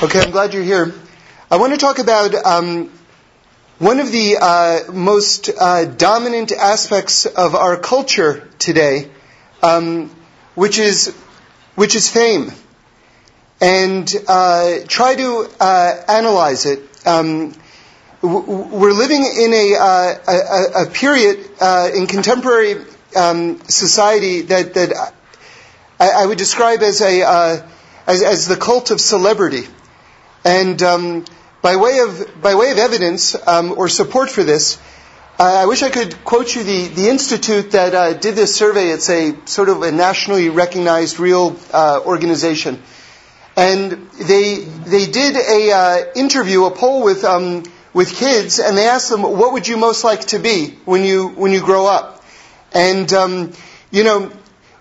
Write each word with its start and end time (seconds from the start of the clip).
Okay, 0.00 0.20
I'm 0.20 0.30
glad 0.30 0.54
you're 0.54 0.62
here. 0.62 0.94
I 1.50 1.56
want 1.56 1.72
to 1.72 1.76
talk 1.76 1.98
about 1.98 2.32
um, 2.32 2.88
one 3.80 3.98
of 3.98 4.12
the 4.12 4.36
uh, 4.40 4.92
most 4.92 5.50
uh, 5.50 5.86
dominant 5.86 6.52
aspects 6.52 7.26
of 7.26 7.56
our 7.56 7.76
culture 7.76 8.46
today, 8.60 9.10
um, 9.60 10.08
which 10.54 10.78
is 10.78 11.12
which 11.74 11.96
is 11.96 12.08
fame, 12.08 12.52
and 13.60 14.08
uh, 14.28 14.76
try 14.86 15.16
to 15.16 15.48
uh, 15.58 15.96
analyze 16.06 16.64
it. 16.64 16.78
Um, 17.04 17.52
we're 18.22 18.92
living 18.92 19.24
in 19.24 19.52
a, 19.52 19.74
uh, 19.74 20.14
a, 20.28 20.82
a 20.82 20.90
period 20.90 21.44
uh, 21.60 21.90
in 21.92 22.06
contemporary 22.06 22.84
um, 23.16 23.60
society 23.62 24.42
that 24.42 24.74
that 24.74 25.12
I, 25.98 26.08
I, 26.22 26.26
would 26.26 26.38
describe 26.38 26.82
as 26.82 27.00
a 27.00 27.66
as, 28.06 28.22
as 28.22 28.46
the 28.46 28.56
cult 28.56 28.92
of 28.92 29.00
celebrity. 29.00 29.66
And 30.48 30.82
um, 30.82 31.26
by 31.60 31.76
way 31.76 31.98
of 31.98 32.40
by 32.40 32.54
way 32.54 32.70
of 32.70 32.78
evidence 32.78 33.36
um, 33.46 33.74
or 33.76 33.86
support 33.90 34.30
for 34.30 34.42
this, 34.42 34.78
uh, 35.38 35.42
I 35.42 35.66
wish 35.66 35.82
I 35.82 35.90
could 35.90 36.24
quote 36.24 36.54
you 36.54 36.64
the 36.64 36.88
the 36.88 37.10
institute 37.10 37.72
that 37.72 37.94
uh, 37.94 38.14
did 38.14 38.34
this 38.34 38.56
survey. 38.56 38.88
It's 38.88 39.10
a 39.10 39.36
sort 39.44 39.68
of 39.68 39.82
a 39.82 39.92
nationally 39.92 40.48
recognized 40.48 41.20
real 41.20 41.54
uh, 41.70 42.00
organization, 42.02 42.82
and 43.58 44.08
they 44.12 44.54
they 44.94 45.04
did 45.10 45.36
a 45.36 45.70
uh, 45.70 46.12
interview, 46.16 46.64
a 46.64 46.70
poll 46.70 47.02
with 47.04 47.24
um, 47.24 47.64
with 47.92 48.14
kids, 48.16 48.58
and 48.58 48.74
they 48.74 48.88
asked 48.88 49.10
them, 49.10 49.20
"What 49.20 49.52
would 49.52 49.68
you 49.68 49.76
most 49.76 50.02
like 50.02 50.22
to 50.28 50.38
be 50.38 50.78
when 50.86 51.04
you 51.04 51.28
when 51.28 51.52
you 51.52 51.60
grow 51.60 51.84
up?" 51.86 52.24
And 52.72 53.12
um, 53.12 53.52
you 53.90 54.02
know, 54.02 54.32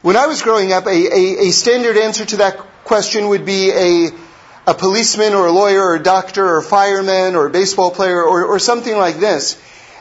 when 0.02 0.16
I 0.16 0.28
was 0.28 0.42
growing 0.42 0.72
up, 0.72 0.86
a, 0.86 0.92
a, 0.92 1.50
a 1.50 1.52
standard 1.52 1.98
answer 1.98 2.24
to 2.24 2.38
that 2.38 2.56
question 2.86 3.28
would 3.28 3.46
be 3.46 3.72
a 3.72 4.27
a 4.68 4.74
policeman 4.74 5.34
or 5.34 5.48
a 5.48 5.52
lawyer 5.52 5.82
or 5.82 5.96
a 5.96 6.04
doctor 6.04 6.46
or 6.46 6.58
a 6.58 6.64
fireman 6.64 7.36
or 7.36 7.48
a 7.48 7.50
baseball 7.50 7.90
player 7.90 8.22
or, 8.22 8.44
or 8.46 8.60
something 8.60 8.96
like 8.96 9.16
this. 9.16 9.60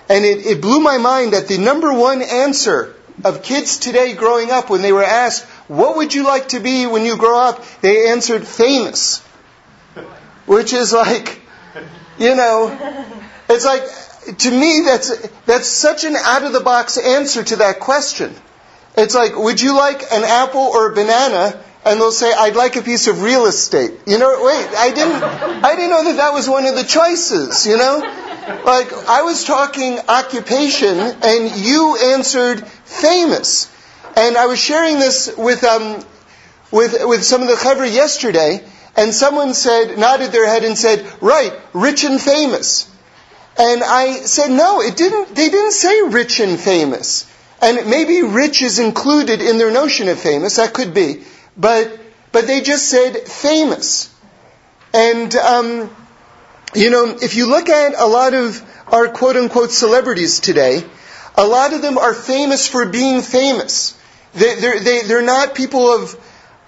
And 0.09 0.25
it, 0.25 0.45
it 0.45 0.61
blew 0.61 0.81
my 0.81 0.99
mind 0.99 1.33
that 1.33 1.47
the 1.47 1.57
number 1.57 1.93
one 1.93 2.21
answer 2.21 2.95
of 3.25 3.45
kids 3.45 3.79
today 3.79 4.15
growing 4.15 4.51
up 4.51 4.69
when 4.69 4.83
they 4.83 4.93
were 4.93 5.05
asked, 5.05 5.45
what 5.69 5.97
would 5.97 6.13
you 6.13 6.25
like 6.25 6.49
to 6.49 6.61
be 6.61 6.85
when 6.87 7.05
you 7.05 7.17
grow 7.17 7.39
up? 7.39 7.65
They 7.81 8.09
answered 8.09 8.47
famous. 8.47 9.21
Which 10.47 10.73
is 10.73 10.93
like, 10.93 11.41
you 12.19 12.35
know, 12.35 12.77
it's 13.49 13.65
like, 13.65 13.83
to 14.39 14.51
me, 14.51 14.83
that's, 14.85 15.29
that's 15.47 15.69
such 15.69 16.05
an 16.05 16.17
out 16.17 16.43
of 16.43 16.53
the 16.53 16.61
box 16.61 16.99
answer 16.99 17.43
to 17.45 17.57
that 17.57 17.81
question. 17.81 18.35
It's 18.97 19.15
like, 19.15 19.37
would 19.37 19.61
you 19.61 19.77
like 19.77 20.03
an 20.13 20.25
apple 20.25 20.61
or 20.61 20.91
a 20.91 20.95
banana? 20.95 21.63
And 21.87 22.01
they'll 22.01 22.13
say, 22.13 22.33
"I'd 22.33 22.57
like 22.57 22.77
a 22.77 22.83
piece 22.83 23.07
of 23.07 23.23
real 23.23 23.47
estate." 23.47 23.93
You 24.07 24.19
know, 24.19 24.45
wait, 24.45 24.69
I 24.77 24.91
didn't, 24.93 25.23
I 25.23 25.77
didn't 25.77 25.91
know 25.91 26.05
that 26.05 26.17
that 26.17 26.35
was 26.35 26.49
one 26.49 26.67
of 26.67 26.75
the 26.75 26.83
choices. 26.83 27.67
You 27.67 27.77
know, 27.77 27.99
like 28.65 28.93
I 29.09 29.23
was 29.23 29.45
talking 29.45 29.99
occupation, 30.09 30.99
and 30.99 31.57
you 31.57 31.97
answered 31.97 32.67
famous, 32.67 33.71
and 34.17 34.37
I 34.37 34.47
was 34.47 34.59
sharing 34.59 34.99
this 34.99 35.35
with 35.37 35.63
um, 35.65 36.05
with 36.73 36.97
with 37.05 37.23
some 37.25 37.41
of 37.43 37.49
the 37.49 37.55
chevra 37.55 37.91
yesterday, 37.91 38.65
and 38.97 39.15
someone 39.15 39.55
said, 39.55 39.97
nodded 39.97 40.33
their 40.33 40.47
head 40.47 40.65
and 40.65 40.77
said, 40.77 41.07
"Right, 41.23 41.53
rich 41.73 42.05
and 42.05 42.21
famous." 42.21 42.91
And 43.59 43.83
I 43.83 44.21
said, 44.21 44.51
no, 44.51 44.83
it 44.83 44.99
didn't, 44.99 45.35
they 45.35 45.49
didn't 45.49 45.73
say 45.73 46.03
rich 46.03 46.41
and 46.41 46.61
famous. 46.61 47.25
And 47.63 47.89
maybe 47.89 48.21
rich 48.23 48.61
is 48.61 48.79
included 48.79 49.41
in 49.41 49.57
their 49.57 49.71
notion 49.71 50.09
of 50.09 50.21
famous, 50.21 50.57
that 50.57 50.75
could 50.75 50.93
be. 50.93 51.25
But, 51.57 51.99
but 52.33 52.47
they 52.47 52.61
just 52.61 52.89
said 52.89 53.17
famous. 53.17 54.15
And, 54.93 55.35
um, 55.37 55.95
you 56.75 56.91
know, 56.91 57.17
if 57.21 57.35
you 57.37 57.47
look 57.47 57.69
at 57.69 57.95
a 57.99 58.07
lot 58.07 58.35
of 58.35 58.63
our 58.89 59.09
quote 59.09 59.37
unquote 59.37 59.71
celebrities 59.71 60.41
today, 60.41 60.85
a 61.37 61.47
lot 61.47 61.73
of 61.73 61.83
them 61.83 61.99
are 61.99 62.15
famous 62.15 62.69
for 62.69 62.87
being 62.87 63.23
famous. 63.23 63.99
They, 64.35 64.55
they're, 64.57 64.81
they, 64.81 65.03
they're 65.03 65.23
not 65.23 65.55
people 65.55 65.87
of, 65.93 66.15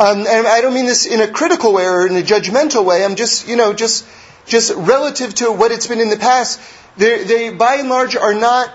um, 0.01 0.27
and 0.27 0.47
I 0.47 0.61
don't 0.61 0.75
mean 0.75 0.87
this 0.87 1.07
in 1.07 1.21
a 1.21 1.29
critical 1.29 1.73
way 1.73 1.85
or 1.85 2.07
in 2.07 2.17
a 2.17 2.23
judgmental 2.23 2.85
way. 2.85 3.05
I'm 3.05 3.17
just, 3.17 3.49
you 3.49 3.57
know, 3.57 3.73
just, 3.73 4.07
just 4.47 4.73
relative 4.75 5.35
to 5.37 5.53
what 5.53 5.73
it's 5.73 5.87
been 5.87 6.01
in 6.01 6.09
the 6.09 6.17
past. 6.17 6.61
They, 6.97 7.25
they, 7.25 7.51
by 7.51 7.77
and 7.77 7.89
large, 7.89 8.17
are 8.17 8.35
not 8.35 8.73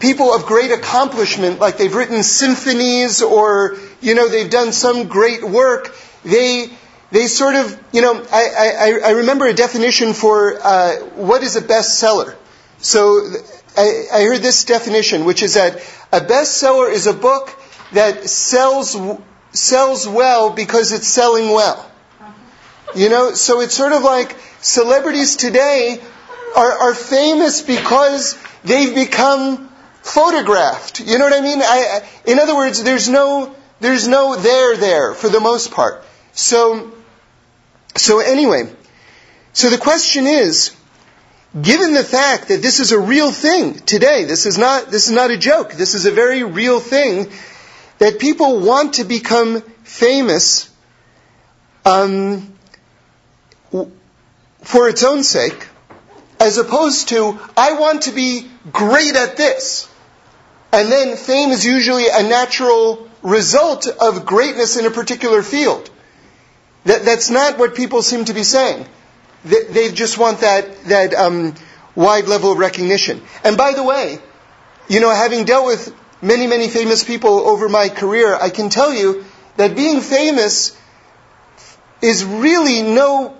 people 0.00 0.34
of 0.34 0.46
great 0.46 0.72
accomplishment, 0.72 1.60
like 1.60 1.78
they've 1.78 1.94
written 1.94 2.22
symphonies 2.22 3.22
or, 3.22 3.76
you 4.02 4.14
know, 4.14 4.28
they've 4.28 4.50
done 4.50 4.72
some 4.72 5.08
great 5.08 5.42
work, 5.42 5.94
they, 6.24 6.70
they 7.10 7.26
sort 7.26 7.54
of, 7.54 7.78
you 7.92 8.02
know, 8.02 8.24
I, 8.32 9.00
I, 9.04 9.08
I 9.08 9.10
remember 9.12 9.46
a 9.46 9.54
definition 9.54 10.12
for 10.12 10.58
uh, 10.62 10.96
what 11.14 11.42
is 11.42 11.56
a 11.56 11.62
bestseller. 11.62 12.34
So 12.78 13.22
I, 13.76 14.04
I 14.12 14.24
heard 14.24 14.42
this 14.42 14.64
definition, 14.64 15.24
which 15.24 15.42
is 15.42 15.54
that 15.54 15.76
a 16.12 16.20
bestseller 16.20 16.92
is 16.92 17.06
a 17.06 17.14
book 17.14 17.58
that 17.92 18.28
sells 18.28 18.96
sells 19.52 20.08
well 20.08 20.50
because 20.50 20.92
it's 20.92 21.06
selling 21.06 21.50
well. 21.50 21.88
You 22.94 23.08
know, 23.08 23.32
so 23.32 23.60
it's 23.60 23.74
sort 23.74 23.92
of 23.92 24.02
like 24.02 24.36
celebrities 24.60 25.36
today 25.36 26.00
are, 26.56 26.72
are 26.72 26.94
famous 26.94 27.62
because 27.62 28.38
they've 28.64 28.94
become 28.94 29.68
photographed. 30.02 31.00
You 31.00 31.18
know 31.18 31.24
what 31.24 31.32
I 31.32 31.40
mean? 31.40 31.60
I, 31.62 32.06
in 32.26 32.38
other 32.38 32.54
words, 32.54 32.82
there's 32.82 33.08
no, 33.08 33.54
there's 33.82 34.06
no 34.06 34.36
there 34.36 34.76
there 34.76 35.12
for 35.12 35.28
the 35.28 35.40
most 35.40 35.72
part. 35.72 36.04
So, 36.32 36.92
so 37.96 38.20
anyway, 38.20 38.72
so 39.52 39.70
the 39.70 39.78
question 39.78 40.26
is, 40.26 40.74
given 41.60 41.92
the 41.92 42.04
fact 42.04 42.48
that 42.48 42.62
this 42.62 42.80
is 42.80 42.92
a 42.92 42.98
real 42.98 43.32
thing 43.32 43.74
today, 43.74 44.24
this 44.24 44.46
is 44.46 44.56
not, 44.56 44.90
this 44.90 45.06
is 45.06 45.12
not 45.12 45.30
a 45.30 45.36
joke, 45.36 45.72
this 45.72 45.94
is 45.94 46.06
a 46.06 46.12
very 46.12 46.44
real 46.44 46.78
thing, 46.80 47.30
that 47.98 48.18
people 48.20 48.60
want 48.60 48.94
to 48.94 49.04
become 49.04 49.60
famous, 49.82 50.70
um, 51.84 52.54
for 54.60 54.88
its 54.88 55.02
own 55.02 55.24
sake, 55.24 55.66
as 56.38 56.56
opposed 56.56 57.08
to, 57.08 57.38
I 57.56 57.72
want 57.72 58.02
to 58.02 58.12
be 58.12 58.48
great 58.72 59.16
at 59.16 59.36
this. 59.36 59.88
And 60.72 60.90
then 60.90 61.16
fame 61.16 61.50
is 61.50 61.66
usually 61.66 62.06
a 62.08 62.22
natural 62.22 63.08
result 63.22 63.86
of 63.86 64.26
greatness 64.26 64.76
in 64.76 64.86
a 64.86 64.90
particular 64.90 65.42
field. 65.42 65.90
That, 66.84 67.04
that's 67.04 67.30
not 67.30 67.58
what 67.58 67.74
people 67.74 68.02
seem 68.02 68.24
to 68.24 68.34
be 68.34 68.42
saying. 68.42 68.86
They, 69.44 69.64
they 69.64 69.92
just 69.92 70.18
want 70.18 70.40
that, 70.40 70.84
that 70.84 71.14
um, 71.14 71.54
wide 71.94 72.26
level 72.26 72.52
of 72.52 72.58
recognition. 72.58 73.22
And 73.44 73.56
by 73.56 73.72
the 73.72 73.82
way, 73.82 74.18
you 74.88 75.00
know, 75.00 75.14
having 75.14 75.44
dealt 75.44 75.66
with 75.66 75.94
many, 76.20 76.46
many 76.46 76.68
famous 76.68 77.04
people 77.04 77.40
over 77.40 77.68
my 77.68 77.88
career, 77.88 78.34
I 78.34 78.50
can 78.50 78.68
tell 78.68 78.92
you 78.92 79.24
that 79.56 79.76
being 79.76 80.00
famous 80.00 80.76
is 82.00 82.24
really 82.24 82.82
no, 82.82 83.36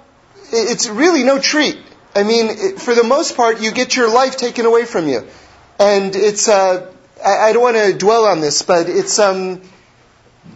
it's 0.52 0.88
really 0.88 1.24
no 1.24 1.40
treat. 1.40 1.78
I 2.14 2.22
mean, 2.24 2.76
for 2.76 2.94
the 2.94 3.04
most 3.04 3.36
part, 3.36 3.60
you 3.60 3.72
get 3.72 3.96
your 3.96 4.12
life 4.12 4.36
taken 4.36 4.66
away 4.66 4.84
from 4.84 5.08
you. 5.08 5.26
And 5.78 6.14
it's, 6.14 6.48
uh, 6.48 6.92
I, 7.24 7.48
I 7.48 7.52
don't 7.52 7.62
want 7.62 7.76
to 7.76 7.96
dwell 7.96 8.26
on 8.26 8.40
this, 8.40 8.62
but 8.62 8.88
it's 8.88 9.18
um, 9.18 9.62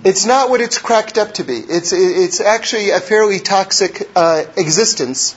it's 0.05 0.25
not 0.27 0.51
what 0.51 0.61
it's 0.61 0.79
cracked 0.79 1.19
up 1.19 1.35
to 1.35 1.45
be. 1.45 1.55
It's 1.57 1.93
it's 1.93 2.41
actually 2.41 2.91
a 2.91 3.01
fairly 3.01 3.39
toxic 3.39 4.09
uh, 4.15 4.45
existence. 4.57 5.37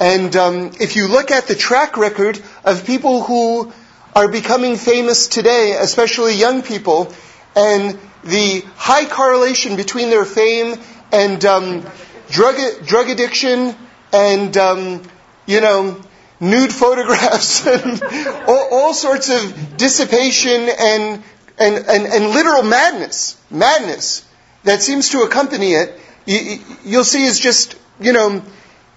And 0.00 0.34
um, 0.36 0.70
if 0.80 0.94
you 0.96 1.08
look 1.08 1.30
at 1.30 1.46
the 1.48 1.54
track 1.54 1.96
record 1.96 2.40
of 2.64 2.86
people 2.86 3.22
who 3.22 3.72
are 4.14 4.28
becoming 4.28 4.76
famous 4.76 5.26
today, 5.26 5.76
especially 5.78 6.34
young 6.34 6.62
people, 6.62 7.12
and 7.56 7.98
the 8.24 8.64
high 8.76 9.06
correlation 9.06 9.76
between 9.76 10.10
their 10.10 10.24
fame 10.24 10.78
and 11.12 11.44
um, 11.44 11.86
drug 12.30 12.56
drug 12.84 13.08
addiction 13.08 13.74
and 14.12 14.56
um, 14.56 15.02
you 15.46 15.60
know 15.60 16.00
nude 16.40 16.72
photographs 16.72 17.66
and 17.66 18.02
all, 18.46 18.68
all, 18.70 18.94
sorts 18.94 19.28
of 19.28 19.76
dissipation 19.76 20.68
and, 20.78 21.22
and, 21.58 21.76
and, 21.86 22.06
and, 22.06 22.26
literal 22.30 22.62
madness, 22.62 23.36
madness 23.50 24.24
that 24.64 24.82
seems 24.82 25.10
to 25.10 25.22
accompany 25.22 25.72
it, 25.72 25.98
you, 26.26 26.60
will 26.98 27.04
see 27.04 27.24
is 27.24 27.38
just, 27.38 27.76
you 28.00 28.12
know, 28.12 28.42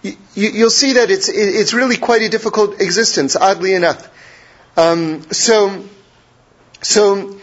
you, 0.03 0.63
will 0.63 0.69
see 0.69 0.93
that 0.93 1.09
it's, 1.09 1.29
it's 1.29 1.73
really 1.73 1.97
quite 1.97 2.21
a 2.21 2.29
difficult 2.29 2.79
existence, 2.81 3.35
oddly 3.35 3.73
enough. 3.73 4.07
Um, 4.77 5.21
so, 5.31 5.83
so 6.81 7.39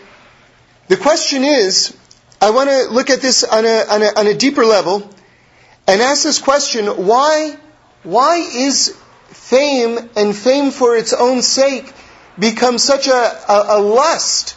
the 0.88 0.96
question 0.96 1.44
is, 1.44 1.96
I 2.40 2.50
want 2.50 2.70
to 2.70 2.88
look 2.90 3.10
at 3.10 3.20
this 3.20 3.44
on 3.44 3.64
a, 3.64 3.84
on 3.90 4.02
a, 4.02 4.06
on 4.20 4.26
a 4.26 4.34
deeper 4.34 4.64
level 4.64 5.08
and 5.86 6.00
ask 6.00 6.22
this 6.22 6.38
question, 6.38 6.86
why, 6.86 7.56
why 8.02 8.36
is 8.36 8.96
fame 9.26 9.98
and 10.16 10.36
fame 10.36 10.70
for 10.70 10.96
its 10.96 11.12
own 11.12 11.42
sake 11.42 11.92
become 12.38 12.78
such 12.78 13.08
a, 13.08 13.12
a, 13.12 13.78
a 13.78 13.80
lust 13.80 14.56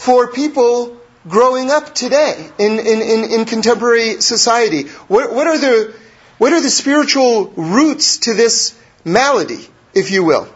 for 0.00 0.28
people 0.32 0.96
growing 1.28 1.70
up 1.70 1.94
today 1.94 2.48
in, 2.58 2.78
in, 2.78 3.02
in, 3.02 3.30
in 3.32 3.44
contemporary 3.44 4.22
society? 4.22 4.84
What, 5.08 5.30
what, 5.34 5.46
are 5.46 5.58
the, 5.58 5.94
what 6.38 6.54
are 6.54 6.60
the 6.62 6.70
spiritual 6.70 7.48
roots 7.50 8.16
to 8.20 8.32
this 8.32 8.74
malady, 9.04 9.60
if 9.92 10.10
you 10.10 10.24
will? 10.24 10.48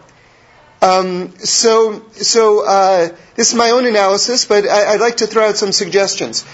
Um, 0.81 1.37
so, 1.39 2.03
so 2.13 2.65
uh, 2.67 3.09
this 3.35 3.51
is 3.51 3.55
my 3.55 3.71
own 3.71 3.85
analysis, 3.85 4.47
but 4.47 4.67
I, 4.67 4.93
would 4.93 5.01
like 5.03 5.19
to 5.19 5.27
throw 5.27 5.49
out 5.49 5.59
some 5.59 5.73
suggestions. 5.73 6.47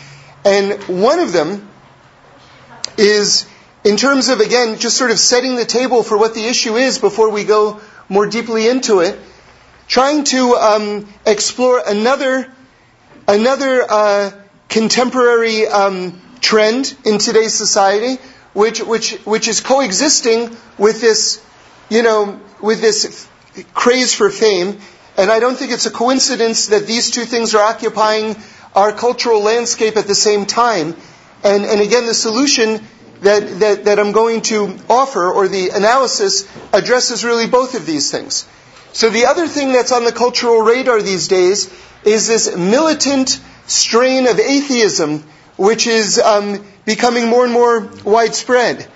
And 0.45 0.73
one 0.85 1.21
of 1.21 1.33
them 1.33 1.69
is 2.99 3.47
in 3.85 3.97
terms 3.97 4.29
of, 4.31 4.41
again, 4.41 4.81
just 4.81 4.97
sort 4.97 5.13
of 5.13 5.19
setting 5.21 5.55
the 5.55 5.65
table 5.65 6.03
for 6.03 6.19
what 6.19 6.35
the 6.35 6.45
issue 6.45 6.75
is 6.75 6.99
before 6.99 7.31
we 7.31 7.45
go 7.45 7.81
more 8.09 8.27
deeply 8.27 8.69
into 8.69 8.99
it, 8.99 9.17
trying 9.87 10.25
to 10.25 10.55
um, 10.57 11.09
explore 11.25 11.81
another, 11.87 12.53
another 13.31 13.87
uh, 13.89 14.33
contemporary 14.69 15.67
um, 15.67 16.21
trend 16.41 16.97
in 17.05 17.19
today's 17.19 17.55
society, 17.55 18.21
which, 18.55 18.81
which, 18.81 19.15
which 19.25 19.47
is 19.47 19.61
coexisting 19.61 20.57
with 20.79 21.01
this, 21.01 21.45
you 21.89 22.03
know, 22.03 22.41
with 22.61 22.81
this 22.81 23.29
craze 23.73 24.15
for 24.15 24.31
fame. 24.31 24.79
And 25.17 25.31
I 25.31 25.39
don't 25.39 25.57
think 25.57 25.71
it's 25.71 25.87
a 25.87 25.91
coincidence 25.91 26.69
that 26.69 26.87
these 26.87 27.11
two 27.11 27.25
things 27.25 27.55
are 27.55 27.63
occupying 27.63 28.37
our 28.75 28.93
cultural 28.93 29.43
landscape 29.43 29.97
at 29.97 30.07
the 30.07 30.15
same 30.15 30.47
time. 30.47 30.97
And, 31.45 31.65
and 31.65 31.81
again, 31.81 32.07
the 32.07 32.15
solution 32.15 32.85
that, 33.21 33.61
that, 33.61 33.85
that 33.85 33.99
I'm 34.01 34.13
going 34.13 34.43
to 34.43 34.77
offer, 34.89 35.31
or 35.31 35.47
the 35.47 35.71
analysis, 35.71 36.49
addresses 36.73 37.25
really 37.25 37.47
both 37.47 37.75
of 37.75 37.87
these 37.87 38.11
things. 38.11 38.49
So 38.93 39.09
the 39.09 39.27
other 39.27 39.47
thing 39.47 39.73
that's 39.73 39.93
on 39.93 40.05
the 40.05 40.13
cultural 40.13 40.63
radar 40.63 41.01
these 41.01 41.29
days 41.29 41.73
is 42.05 42.27
this 42.27 42.57
militant 42.57 43.41
strain 43.67 44.27
of 44.27 44.39
atheism, 44.39 45.25
which 45.57 45.87
is 45.87 46.19
um, 46.19 46.65
becoming 46.85 47.29
more 47.29 47.45
and 47.45 47.53
more 47.53 47.89
widespread. 48.05 48.87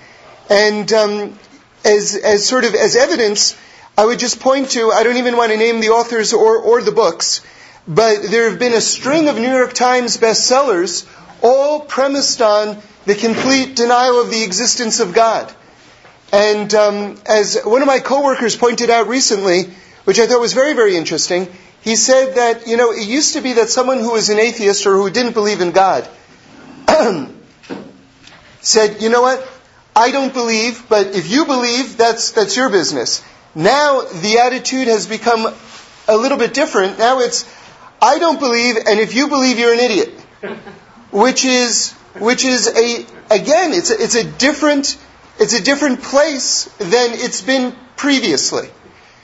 And 0.49 0.91
um, 0.91 1.39
as, 1.83 2.15
as 2.15 2.45
sort 2.45 2.65
of 2.65 2.75
as 2.75 2.95
evidence, 2.95 3.55
I 3.97 4.05
would 4.05 4.19
just 4.19 4.39
point 4.39 4.71
to, 4.71 4.91
I 4.91 5.03
don't 5.03 5.17
even 5.17 5.37
want 5.37 5.51
to 5.51 5.57
name 5.57 5.79
the 5.79 5.89
authors 5.89 6.33
or, 6.33 6.57
or 6.57 6.81
the 6.81 6.91
books, 6.91 7.41
but 7.87 8.23
there 8.23 8.49
have 8.49 8.59
been 8.59 8.73
a 8.73 8.81
string 8.81 9.29
of 9.29 9.37
New 9.37 9.51
York 9.51 9.73
Times 9.73 10.17
bestsellers 10.17 11.07
all 11.41 11.79
premised 11.81 12.41
on 12.41 12.77
the 13.05 13.15
complete 13.15 13.75
denial 13.75 14.19
of 14.19 14.31
the 14.31 14.43
existence 14.43 14.99
of 14.99 15.13
God. 15.13 15.53
And 16.33 16.73
um, 16.73 17.17
as 17.25 17.61
one 17.63 17.81
of 17.81 17.87
my 17.87 17.99
coworkers 17.99 18.55
pointed 18.55 18.89
out 18.89 19.07
recently, 19.07 19.69
which 20.05 20.19
I 20.19 20.27
thought 20.27 20.41
was 20.41 20.53
very, 20.53 20.73
very 20.73 20.97
interesting, 20.97 21.47
he 21.85 21.95
said 21.95 22.33
that, 22.35 22.67
you 22.67 22.77
know, 22.77 22.91
it 22.91 23.07
used 23.07 23.33
to 23.33 23.41
be 23.41 23.53
that 23.53 23.69
someone 23.69 23.99
who 23.99 24.13
was 24.13 24.29
an 24.29 24.39
atheist 24.39 24.87
or 24.87 24.97
who 24.97 25.11
didn't 25.11 25.33
believe 25.33 25.61
in 25.61 25.71
God 25.71 26.09
said, 28.59 29.03
you 29.03 29.09
know 29.09 29.21
what? 29.21 29.47
I 29.95 30.09
don't 30.09 30.33
believe, 30.33 30.89
but 30.89 31.15
if 31.15 31.29
you 31.29 31.45
believe, 31.45 31.95
that's, 31.95 32.31
that's 32.31 32.57
your 32.57 32.71
business. 32.71 33.23
Now 33.53 34.01
the 34.01 34.39
attitude 34.39 34.87
has 34.87 35.05
become 35.05 35.53
a 36.07 36.17
little 36.17 36.39
bit 36.39 36.55
different. 36.55 36.97
Now 36.97 37.19
it's, 37.19 37.45
I 38.01 38.17
don't 38.17 38.39
believe, 38.39 38.77
and 38.87 38.99
if 38.99 39.13
you 39.13 39.27
believe, 39.27 39.59
you're 39.59 39.73
an 39.73 39.79
idiot. 39.79 40.09
Which 41.11 41.45
is, 41.45 41.93
which 42.19 42.43
is 42.43 42.67
a, 42.67 43.05
again, 43.29 43.71
it's 43.71 43.91
a, 43.91 44.03
it's 44.03 44.15
a 44.15 44.23
different, 44.23 44.97
it's 45.39 45.53
a 45.53 45.63
different 45.63 46.01
place 46.01 46.65
than 46.79 47.11
it's 47.13 47.41
been 47.41 47.73
previously. 47.95 48.69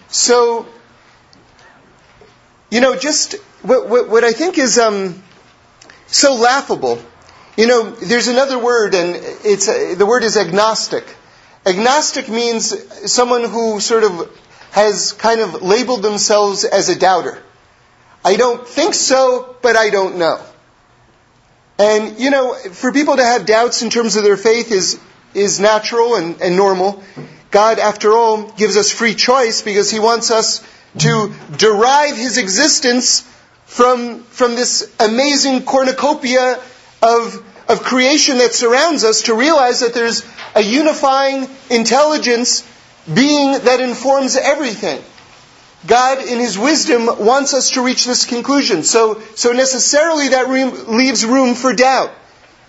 So, 0.08 0.68
you 2.72 2.82
know, 2.82 2.96
just 2.96 3.36
what, 3.62 3.88
what, 3.88 4.10
what 4.10 4.24
I 4.24 4.32
think 4.32 4.58
is 4.58 4.80
um, 4.80 5.22
so 6.08 6.36
laughable. 6.36 7.00
You 7.58 7.68
know, 7.68 7.92
there's 7.92 8.30
another 8.30 8.58
word, 8.58 8.96
and 8.96 9.18
it's 9.44 9.68
uh, 9.68 9.96
the 9.98 10.06
word 10.06 10.24
is 10.24 10.38
agnostic. 10.38 11.04
Agnostic 11.66 12.30
means 12.30 12.74
someone 13.12 13.44
who 13.44 13.80
sort 13.82 14.04
of 14.04 14.40
has 14.72 15.12
kind 15.12 15.42
of 15.42 15.62
labeled 15.62 16.02
themselves 16.02 16.64
as 16.64 16.88
a 16.88 16.98
doubter. 16.98 17.44
I 18.24 18.38
don't 18.38 18.66
think 18.66 18.94
so, 18.94 19.58
but 19.62 19.76
I 19.76 19.90
don't 19.90 20.18
know. 20.18 20.42
And, 21.78 22.20
you 22.20 22.30
know, 22.30 22.54
for 22.54 22.94
people 22.94 23.18
to 23.18 23.24
have 23.24 23.46
doubts 23.46 23.82
in 23.82 23.90
terms 23.90 24.16
of 24.16 24.24
their 24.24 24.38
faith 24.38 24.72
is, 24.72 25.00
is 25.34 25.60
natural 25.60 26.16
and, 26.16 26.42
and 26.42 26.56
normal. 26.56 27.04
God, 27.50 27.80
after 27.80 28.14
all, 28.14 28.50
gives 28.52 28.78
us 28.78 28.92
free 28.92 29.16
choice 29.16 29.62
because 29.62 29.92
He 29.92 30.00
wants 30.00 30.32
us 30.32 30.64
to 31.00 31.34
derive 31.58 32.18
His 32.18 32.38
existence 32.38 33.22
from, 33.66 34.24
from 34.24 34.56
this 34.56 34.94
amazing 35.00 35.64
cornucopia 35.64 36.60
of, 37.02 37.46
of 37.70 37.84
creation 37.84 38.40
that 38.40 38.54
surrounds 38.54 39.04
us 39.04 39.24
to 39.24 39.34
realize 39.34 39.80
that 39.80 39.94
there's 39.94 40.26
a 40.56 40.62
unifying 40.62 41.48
intelligence 41.70 42.68
being 43.12 43.54
that 43.64 43.80
informs 43.80 44.36
everything. 44.36 45.02
God, 45.88 46.20
in 46.24 46.40
His 46.40 46.58
wisdom, 46.58 47.08
wants 47.26 47.54
us 47.54 47.72
to 47.72 47.84
reach 47.84 48.06
this 48.06 48.26
conclusion. 48.26 48.84
So, 48.84 49.22
so 49.36 49.52
necessarily 49.52 50.30
that 50.30 50.48
room, 50.48 50.96
leaves 50.98 51.26
room 51.26 51.56
for 51.56 51.74
doubt. 51.74 52.12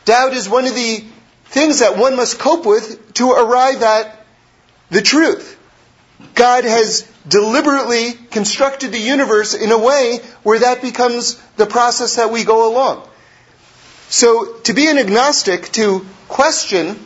Doubt 0.04 0.32
is 0.32 0.48
one 0.48 0.66
of 0.66 0.74
the 0.74 1.04
things 1.46 1.80
that 1.80 1.98
one 1.98 2.16
must 2.16 2.38
cope 2.38 2.64
with 2.64 3.12
to 3.14 3.30
arrive 3.32 3.82
at 3.82 4.24
the 4.90 5.02
truth. 5.02 5.58
God 6.34 6.64
has 6.64 7.08
deliberately 7.28 8.12
constructed 8.30 8.92
the 8.92 8.98
universe 8.98 9.54
in 9.54 9.70
a 9.70 9.78
way 9.78 10.18
where 10.42 10.60
that 10.60 10.82
becomes 10.82 11.40
the 11.56 11.66
process 11.66 12.16
that 12.16 12.30
we 12.30 12.44
go 12.44 12.72
along. 12.72 13.08
So, 14.08 14.58
to 14.64 14.74
be 14.74 14.88
an 14.88 14.98
agnostic, 14.98 15.72
to 15.72 16.04
question, 16.28 16.98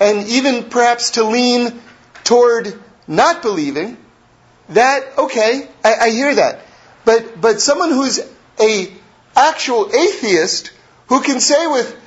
and 0.00 0.26
even 0.28 0.64
perhaps 0.64 1.10
to 1.12 1.24
lean 1.24 1.80
toward 2.24 2.78
not 3.06 3.42
believing, 3.42 3.98
that, 4.70 5.18
okay, 5.18 5.68
I, 5.84 5.94
I 5.94 6.10
hear 6.10 6.34
that. 6.34 6.60
But, 7.04 7.40
but 7.40 7.60
someone 7.60 7.90
who's 7.90 8.20
a 8.60 8.92
actual 9.36 9.90
atheist 9.94 10.70
who 11.08 11.20
can 11.20 11.40
say 11.40 11.66
with 11.66 12.00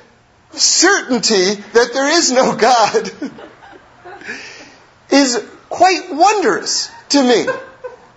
certainty 0.52 1.54
that 1.54 1.90
there 1.92 2.08
is 2.08 2.32
no 2.32 2.56
God 2.56 3.10
is 5.10 5.44
quite 5.68 6.12
wondrous 6.12 6.90
to 7.10 7.22
me. 7.22 7.46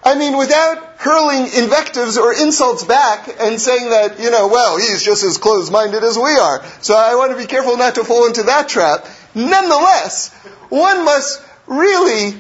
I 0.03 0.15
mean, 0.15 0.38
without 0.38 0.95
hurling 0.98 1.44
invectives 1.53 2.18
or 2.18 2.33
insults 2.33 2.83
back 2.83 3.30
and 3.39 3.59
saying 3.59 3.89
that, 3.89 4.19
you 4.19 4.31
know, 4.31 4.48
well, 4.48 4.77
he's 4.77 5.03
just 5.03 5.24
as 5.24 5.38
closed 5.38 5.71
minded 5.71 6.03
as 6.03 6.18
we 6.18 6.31
are. 6.31 6.65
So 6.81 6.95
I 6.95 7.15
want 7.15 7.31
to 7.31 7.38
be 7.38 7.45
careful 7.45 7.77
not 7.77 7.95
to 7.95 8.03
fall 8.03 8.25
into 8.27 8.44
that 8.44 8.68
trap. 8.68 9.06
Nonetheless, 9.36 10.33
one 10.69 11.06
must 11.06 11.44
really, 11.68 12.33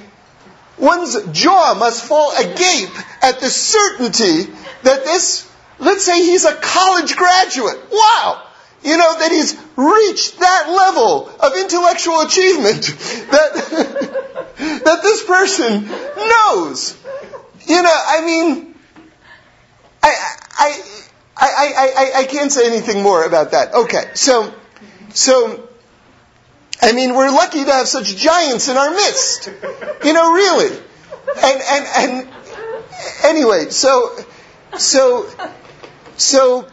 one's 0.77 1.21
jaw 1.31 1.75
must 1.77 2.03
fall 2.03 2.35
agape 2.35 2.89
at 3.21 3.39
the 3.39 3.49
certainty 3.49 4.51
that 4.83 5.03
this, 5.03 5.49
let's 5.77 6.03
say 6.03 6.23
he's 6.23 6.45
a 6.45 6.55
college 6.55 7.15
graduate. 7.15 7.79
Wow! 7.91 8.47
You 8.83 8.97
know, 8.97 9.19
that 9.19 9.31
he's 9.31 9.55
reached 9.75 10.39
that 10.39 10.69
level 10.69 11.29
of 11.39 11.55
intellectual 11.55 12.21
achievement 12.21 12.81
that, 13.29 14.40
that 14.61 14.99
this 15.01 15.23
person 15.23 15.85
knows. 15.85 16.97
You 17.65 17.81
know, 17.81 17.89
I 18.07 18.25
mean, 18.25 18.75
I, 20.03 20.13
I, 20.57 20.81
I, 21.37 21.93
I, 21.97 22.11
I, 22.21 22.23
can't 22.25 22.51
say 22.51 22.67
anything 22.67 23.01
more 23.01 23.23
about 23.23 23.51
that. 23.51 23.73
Okay, 23.73 24.11
so, 24.13 24.53
so, 25.13 25.67
I 26.81 26.91
mean, 26.91 27.15
we're 27.15 27.31
lucky 27.31 27.63
to 27.63 27.71
have 27.71 27.87
such 27.87 28.15
giants 28.15 28.67
in 28.67 28.77
our 28.77 28.91
midst. 28.91 29.51
You 30.03 30.13
know, 30.13 30.33
really. 30.33 30.77
And, 31.43 31.61
and, 31.71 31.87
and, 31.95 32.29
anyway, 33.23 33.69
so, 33.69 34.15
so, 34.77 35.29
so, 36.17 36.67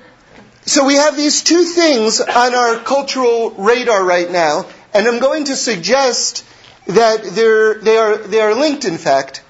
so 0.66 0.84
we 0.84 0.94
have 0.94 1.16
these 1.16 1.42
two 1.42 1.64
things 1.64 2.20
on 2.20 2.54
our 2.54 2.76
cultural 2.80 3.50
radar 3.52 4.04
right 4.04 4.30
now, 4.30 4.66
and 4.92 5.06
I'm 5.06 5.20
going 5.20 5.44
to 5.44 5.56
suggest 5.56 6.44
that 6.88 7.22
they're, 7.22 7.74
they 7.74 7.96
are, 7.96 8.16
they 8.16 8.40
are 8.40 8.54
linked, 8.54 8.84
in 8.84 8.98
fact, 8.98 9.42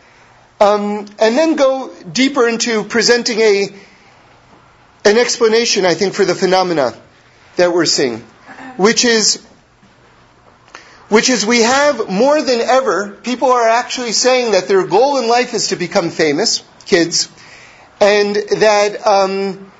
um, 0.60 1.06
and 1.18 1.36
then 1.36 1.56
go 1.56 1.94
deeper 2.12 2.48
into 2.48 2.84
presenting 2.84 3.40
a, 3.40 3.68
an 5.04 5.16
explanation, 5.16 5.86
I 5.86 5.94
think, 5.94 6.14
for 6.14 6.24
the 6.24 6.34
phenomena 6.34 6.94
that 7.56 7.72
we're 7.72 7.86
seeing, 7.86 8.18
which 8.76 9.04
is 9.04 9.44
which 11.08 11.30
is 11.30 11.46
we 11.46 11.62
have 11.62 12.10
more 12.10 12.42
than 12.42 12.60
ever, 12.60 13.10
people 13.22 13.50
are 13.50 13.66
actually 13.66 14.12
saying 14.12 14.52
that 14.52 14.68
their 14.68 14.86
goal 14.86 15.18
in 15.18 15.26
life 15.26 15.54
is 15.54 15.68
to 15.68 15.76
become 15.76 16.10
famous, 16.10 16.62
kids, 16.84 17.30
and 17.98 18.36
that, 18.36 19.06
um, 19.06 19.70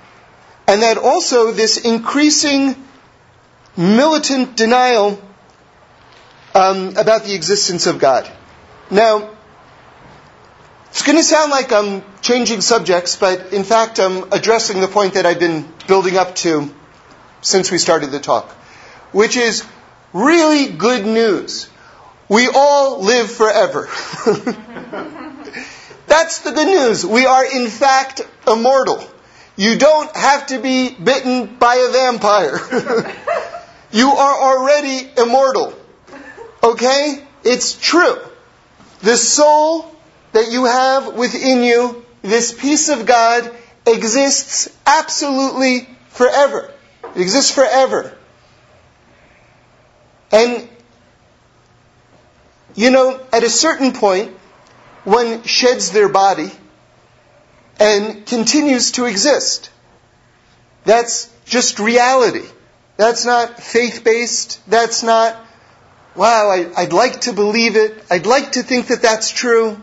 and 0.67 0.83
that 0.83 0.97
also 0.97 1.53
this 1.53 1.77
increasing 1.77 2.83
militant 3.77 4.57
denial 4.57 5.21
um, 6.59 6.97
about 6.97 7.25
the 7.25 7.35
existence 7.35 7.87
of 7.87 7.99
God. 7.99 8.29
Now, 8.91 9.31
it's 10.91 11.03
going 11.03 11.17
to 11.17 11.25
sound 11.25 11.51
like 11.51 11.73
I'm 11.73 12.03
changing 12.21 12.61
subjects, 12.63 13.17
but 13.17 13.53
in 13.53 13.63
fact, 13.63 14.01
I'm 14.01 14.33
addressing 14.33 14.81
the 14.81 14.89
point 14.89 15.15
that 15.15 15.25
I've 15.27 15.39
been 15.39 15.71
building 15.87 16.17
up 16.17 16.35
to 16.37 16.75
since 17.43 17.71
we 17.71 17.79
started 17.79 18.11
the 18.11 18.19
talk, 18.19 18.51
which 19.13 19.37
is 19.37 19.65
really 20.13 20.73
good 20.73 21.07
news. 21.07 21.69
we 22.29 22.49
all 22.53 23.03
live 23.03 23.31
forever. 23.31 23.89
That's 26.07 26.41
the 26.41 26.51
good 26.53 26.67
news. 26.67 27.07
We 27.07 27.27
are 27.27 27.45
in 27.45 27.69
fact 27.69 28.23
immortal. 28.47 29.05
You 29.57 29.79
don't 29.79 30.15
have 30.17 30.47
to 30.49 30.59
be 30.59 30.91
bitten 30.91 31.57
by 31.57 31.77
a 31.77 31.93
vampire. 31.93 32.59
you 33.93 34.09
are 34.09 34.43
already 34.43 35.11
immortal. 35.17 35.78
Okay? 36.63 37.23
It's 37.45 37.79
true. 37.79 38.19
The 39.01 39.17
soul 39.17 39.95
that 40.33 40.51
you 40.51 40.65
have 40.65 41.15
within 41.15 41.63
you, 41.63 42.05
this 42.23 42.53
piece 42.53 42.89
of 42.89 43.07
God, 43.07 43.51
exists 43.87 44.69
absolutely 44.87 45.89
forever. 46.09 46.73
It 47.15 47.21
exists 47.21 47.51
forever. 47.51 48.15
And, 50.31 50.69
you 52.75 52.91
know, 52.91 53.21
at 53.33 53.45
a 53.45 53.51
certain 53.51 53.93
point, 53.93 54.37
one 55.05 55.43
sheds 55.45 55.91
their 55.91 56.09
body 56.09 56.51
and 57.81 58.27
continues 58.27 58.93
to 58.93 59.07
exist. 59.07 59.71
That's 60.85 61.33
just 61.47 61.79
reality. 61.79 62.47
That's 62.97 63.25
not 63.25 63.61
faith 63.61 64.03
based. 64.05 64.61
That's 64.69 65.03
not, 65.03 65.37
wow, 66.19 66.51
I, 66.51 66.83
would 66.83 66.93
like 66.93 67.21
to 67.23 67.33
believe 67.33 67.77
it. 67.77 68.05
I'd 68.11 68.27
like 68.27 68.53
to 68.53 68.63
think 68.65 68.89
that 68.89 69.03
that's 69.03 69.31
true. 69.31 69.81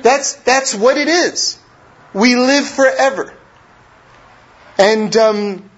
That's, 0.00 0.34
that's 0.34 0.74
what 0.74 0.96
it 0.96 1.08
is. 1.08 1.58
We 2.14 2.36
live 2.36 2.66
forever. 2.66 3.34
And 4.78 5.14
um, 5.16 5.68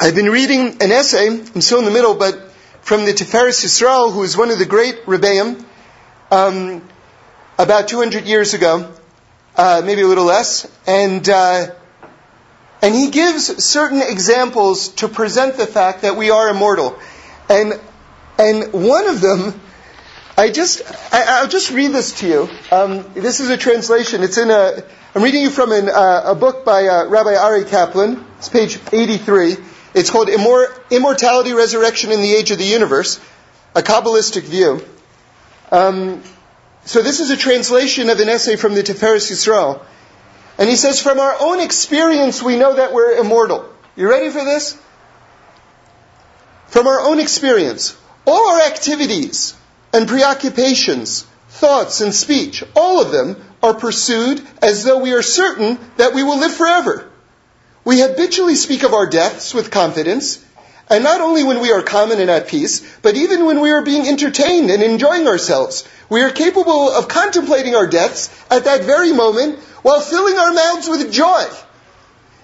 I've 0.00 0.16
been 0.16 0.30
reading 0.30 0.82
an 0.82 0.90
essay, 0.90 1.28
I'm 1.28 1.60
still 1.60 1.78
in 1.78 1.84
the 1.84 1.92
middle, 1.92 2.16
but 2.16 2.50
from 2.82 3.04
the 3.04 3.12
Tiferes 3.12 3.64
Yisrael, 3.64 4.12
who 4.12 4.24
is 4.24 4.36
one 4.36 4.50
of 4.50 4.58
the 4.58 4.66
great 4.66 5.06
Rebbeim, 5.06 5.64
um, 6.32 6.82
about 7.56 7.86
200 7.86 8.24
years 8.24 8.52
ago, 8.52 8.92
uh, 9.56 9.82
maybe 9.84 10.02
a 10.02 10.08
little 10.08 10.24
less, 10.24 10.68
and 10.88 11.28
uh, 11.28 11.66
and 12.82 12.94
he 12.94 13.10
gives 13.10 13.64
certain 13.64 14.02
examples 14.02 14.88
to 14.88 15.06
present 15.06 15.56
the 15.56 15.66
fact 15.66 16.02
that 16.02 16.16
we 16.16 16.30
are 16.30 16.48
immortal, 16.48 16.98
and 17.48 17.80
and 18.38 18.72
one 18.72 19.08
of 19.08 19.20
them, 19.20 19.60
I 20.36 20.50
just 20.50 20.82
I, 21.12 21.42
will 21.42 21.48
just 21.48 21.70
read 21.70 21.92
this 21.92 22.20
to 22.20 22.26
you. 22.26 22.48
Um, 22.72 23.12
this 23.14 23.40
is 23.40 23.50
a 23.50 23.56
translation. 23.56 24.22
It's 24.22 24.38
in 24.38 24.50
a. 24.50 24.82
I'm 25.14 25.22
reading 25.22 25.42
you 25.42 25.50
from 25.50 25.70
an, 25.70 25.88
uh, 25.88 26.22
a 26.26 26.34
book 26.34 26.64
by 26.64 26.88
uh, 26.88 27.06
Rabbi 27.06 27.34
Aryeh 27.34 27.68
Kaplan. 27.68 28.24
It's 28.38 28.48
page 28.48 28.80
83. 28.92 29.56
It's 29.94 30.10
called 30.10 30.26
Immor- 30.26 30.72
Immortality, 30.90 31.52
Resurrection 31.52 32.10
in 32.10 32.20
the 32.20 32.34
Age 32.34 32.50
of 32.50 32.58
the 32.58 32.64
Universe, 32.64 33.20
a 33.76 33.82
Kabbalistic 33.82 34.42
view. 34.42 34.84
Um, 35.70 36.20
so 36.84 37.00
this 37.00 37.20
is 37.20 37.30
a 37.30 37.36
translation 37.36 38.10
of 38.10 38.18
an 38.18 38.28
essay 38.28 38.56
from 38.56 38.74
the 38.74 38.82
Tiferes 38.82 39.30
Yisrael. 39.30 39.84
And 40.58 40.68
he 40.68 40.74
says, 40.74 41.00
from 41.00 41.20
our 41.20 41.36
own 41.40 41.60
experience, 41.60 42.42
we 42.42 42.56
know 42.56 42.74
that 42.74 42.92
we're 42.92 43.16
immortal. 43.18 43.68
You 43.94 44.10
ready 44.10 44.30
for 44.30 44.44
this? 44.44 44.76
From 46.66 46.88
our 46.88 47.00
own 47.00 47.20
experience, 47.20 47.96
all 48.26 48.48
our 48.50 48.62
activities 48.62 49.54
and 49.92 50.08
preoccupations, 50.08 51.26
thoughts 51.48 52.00
and 52.00 52.14
speech, 52.14 52.64
all 52.74 53.00
of 53.00 53.12
them 53.12 53.42
are 53.62 53.74
pursued 53.74 54.46
as 54.60 54.84
though 54.84 54.98
we 54.98 55.12
are 55.12 55.22
certain 55.22 55.78
that 55.96 56.14
we 56.14 56.22
will 56.22 56.38
live 56.38 56.54
forever. 56.54 57.10
We 57.84 58.00
habitually 58.00 58.54
speak 58.56 58.82
of 58.82 58.94
our 58.94 59.06
deaths 59.06 59.54
with 59.54 59.70
confidence, 59.70 60.44
and 60.88 61.04
not 61.04 61.20
only 61.20 61.44
when 61.44 61.60
we 61.60 61.72
are 61.72 61.82
calm 61.82 62.12
and 62.12 62.30
at 62.30 62.48
peace, 62.48 62.82
but 63.02 63.14
even 63.14 63.46
when 63.46 63.60
we 63.60 63.70
are 63.70 63.82
being 63.82 64.06
entertained 64.06 64.70
and 64.70 64.82
enjoying 64.82 65.26
ourselves, 65.26 65.86
we 66.08 66.22
are 66.22 66.30
capable 66.30 66.90
of 66.90 67.08
contemplating 67.08 67.74
our 67.74 67.86
deaths 67.86 68.30
at 68.50 68.64
that 68.64 68.84
very 68.84 69.12
moment 69.12 69.58
while 69.82 70.00
filling 70.00 70.38
our 70.38 70.52
mouths 70.52 70.88
with 70.88 71.12
joy. 71.12 71.44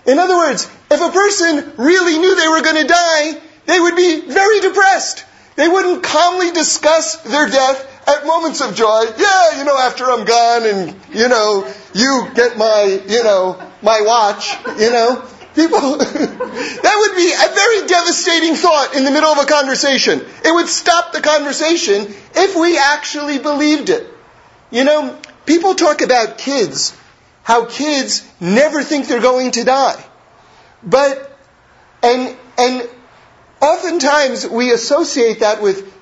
In 0.06 0.18
other 0.18 0.36
words, 0.36 0.70
if 0.90 1.00
a 1.00 1.10
person 1.10 1.72
really 1.76 2.18
knew 2.18 2.34
they 2.34 2.48
were 2.48 2.62
going 2.62 2.82
to 2.82 2.92
die, 2.92 3.40
they 3.66 3.78
would 3.80 3.96
be 3.96 4.22
very 4.22 4.60
depressed. 4.60 5.24
They 5.56 5.68
wouldn't 5.68 6.02
calmly 6.02 6.52
discuss 6.52 7.16
their 7.16 7.48
death 7.48 8.08
at 8.08 8.26
moments 8.26 8.60
of 8.60 8.74
joy. 8.74 9.04
Yeah, 9.18 9.58
you 9.58 9.64
know, 9.64 9.78
after 9.78 10.10
I'm 10.10 10.24
gone 10.24 10.64
and, 10.64 10.96
you 11.12 11.28
know, 11.28 11.72
you 11.94 12.28
get 12.34 12.56
my, 12.56 13.02
you 13.06 13.22
know, 13.22 13.60
my 13.82 14.00
watch, 14.02 14.56
you 14.78 14.90
know. 14.90 15.24
People, 15.54 15.80
that 15.98 16.94
would 16.98 17.16
be 17.16 17.32
a 17.32 17.54
very 17.54 17.86
devastating 17.88 18.54
thought 18.54 18.94
in 18.94 19.04
the 19.04 19.10
middle 19.10 19.30
of 19.30 19.38
a 19.38 19.46
conversation. 19.46 20.20
It 20.44 20.54
would 20.54 20.68
stop 20.68 21.12
the 21.12 21.20
conversation 21.20 22.06
if 22.34 22.56
we 22.56 22.78
actually 22.78 23.38
believed 23.38 23.90
it. 23.90 24.06
You 24.70 24.84
know, 24.84 25.18
people 25.46 25.74
talk 25.74 26.02
about 26.02 26.38
kids, 26.38 26.96
how 27.42 27.64
kids 27.64 28.26
never 28.38 28.84
think 28.84 29.08
they're 29.08 29.20
going 29.20 29.50
to 29.52 29.64
die. 29.64 30.02
But, 30.84 31.36
and, 32.02 32.36
and 32.56 32.88
oftentimes 33.60 34.48
we 34.48 34.72
associate 34.72 35.40
that 35.40 35.62
with 35.62 35.92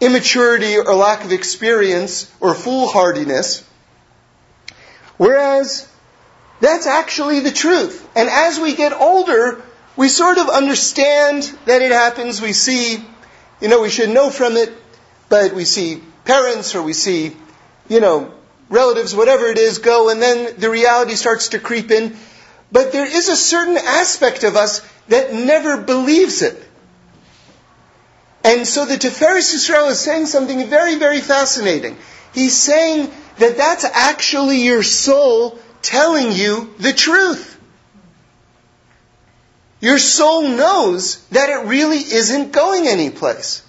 immaturity 0.00 0.76
or 0.76 0.94
lack 0.94 1.24
of 1.24 1.32
experience 1.32 2.32
or 2.40 2.54
foolhardiness. 2.54 3.64
Whereas 5.16 5.88
that's 6.60 6.86
actually 6.86 7.40
the 7.40 7.50
truth. 7.50 8.08
And 8.16 8.28
as 8.28 8.58
we 8.58 8.74
get 8.74 8.92
older, 8.92 9.62
we 9.96 10.08
sort 10.08 10.38
of 10.38 10.48
understand 10.48 11.42
that 11.66 11.82
it 11.82 11.90
happens. 11.90 12.40
We 12.40 12.52
see, 12.52 13.04
you 13.60 13.68
know, 13.68 13.80
we 13.80 13.90
should 13.90 14.10
know 14.10 14.30
from 14.30 14.56
it, 14.56 14.72
but 15.28 15.54
we 15.54 15.64
see 15.64 16.02
parents 16.24 16.74
or 16.74 16.82
we 16.82 16.92
see, 16.92 17.36
you 17.88 18.00
know, 18.00 18.32
relatives, 18.68 19.14
whatever 19.14 19.46
it 19.46 19.58
is, 19.58 19.78
go, 19.78 20.10
and 20.10 20.20
then 20.20 20.54
the 20.58 20.70
reality 20.70 21.14
starts 21.14 21.48
to 21.50 21.58
creep 21.58 21.90
in. 21.90 22.16
But 22.70 22.92
there 22.92 23.06
is 23.06 23.28
a 23.28 23.36
certain 23.36 23.78
aspect 23.78 24.44
of 24.44 24.56
us 24.56 24.86
that 25.08 25.32
never 25.32 25.78
believes 25.78 26.42
it. 26.42 26.67
And 28.48 28.66
so 28.66 28.86
the 28.86 28.94
Tiferes 28.94 29.52
Yisrael 29.52 29.90
is 29.90 30.00
saying 30.00 30.24
something 30.24 30.70
very, 30.70 30.94
very 30.94 31.20
fascinating. 31.20 31.98
He's 32.32 32.56
saying 32.56 33.10
that 33.36 33.58
that's 33.58 33.84
actually 33.84 34.62
your 34.62 34.82
soul 34.82 35.58
telling 35.82 36.32
you 36.32 36.72
the 36.78 36.94
truth. 36.94 37.60
Your 39.82 39.98
soul 39.98 40.48
knows 40.48 41.22
that 41.28 41.50
it 41.50 41.66
really 41.66 41.98
isn't 41.98 42.52
going 42.52 42.88
anyplace. 42.88 43.62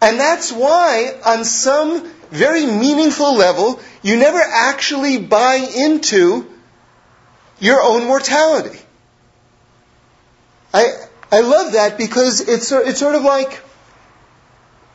And 0.00 0.20
that's 0.20 0.52
why, 0.52 1.12
on 1.26 1.44
some 1.44 2.08
very 2.30 2.66
meaningful 2.66 3.34
level, 3.34 3.80
you 4.00 4.16
never 4.16 4.38
actually 4.40 5.18
buy 5.18 5.56
into 5.56 6.48
your 7.58 7.82
own 7.82 8.06
mortality. 8.06 8.78
I, 10.72 10.86
I 11.32 11.40
love 11.40 11.72
that 11.72 11.98
because 11.98 12.42
it's, 12.42 12.70
it's 12.70 13.00
sort 13.00 13.16
of 13.16 13.22
like, 13.22 13.60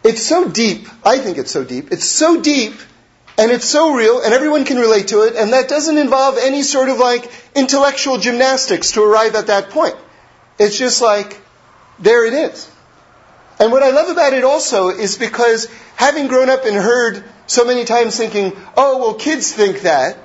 it's 0.05 0.21
so 0.21 0.47
deep. 0.47 0.87
I 1.03 1.17
think 1.17 1.37
it's 1.37 1.51
so 1.51 1.63
deep. 1.63 1.91
It's 1.91 2.05
so 2.05 2.39
deep 2.39 2.73
and 3.37 3.51
it's 3.51 3.65
so 3.65 3.93
real, 3.93 4.21
and 4.21 4.33
everyone 4.33 4.63
can 4.63 4.77
relate 4.77 5.09
to 5.09 5.23
it, 5.23 5.35
and 5.35 5.51
that 5.51 5.67
doesn't 5.67 5.97
involve 5.97 6.37
any 6.37 6.63
sort 6.63 6.87
of 6.87 6.99
like 6.99 7.29
intellectual 7.53 8.17
gymnastics 8.17 8.93
to 8.93 9.03
arrive 9.03 9.35
at 9.35 9.47
that 9.47 9.71
point. 9.71 9.95
It's 10.57 10.77
just 10.77 11.01
like, 11.01 11.41
there 11.99 12.25
it 12.25 12.33
is. 12.33 12.71
And 13.59 13.73
what 13.73 13.83
I 13.83 13.89
love 13.91 14.09
about 14.09 14.31
it 14.31 14.45
also 14.45 14.89
is 14.89 15.17
because 15.17 15.65
having 15.95 16.27
grown 16.27 16.49
up 16.49 16.65
and 16.65 16.77
heard 16.77 17.25
so 17.47 17.65
many 17.65 17.83
times 17.83 18.15
thinking, 18.15 18.55
oh, 18.77 18.99
well, 18.99 19.13
kids 19.15 19.51
think 19.51 19.81
that, 19.81 20.17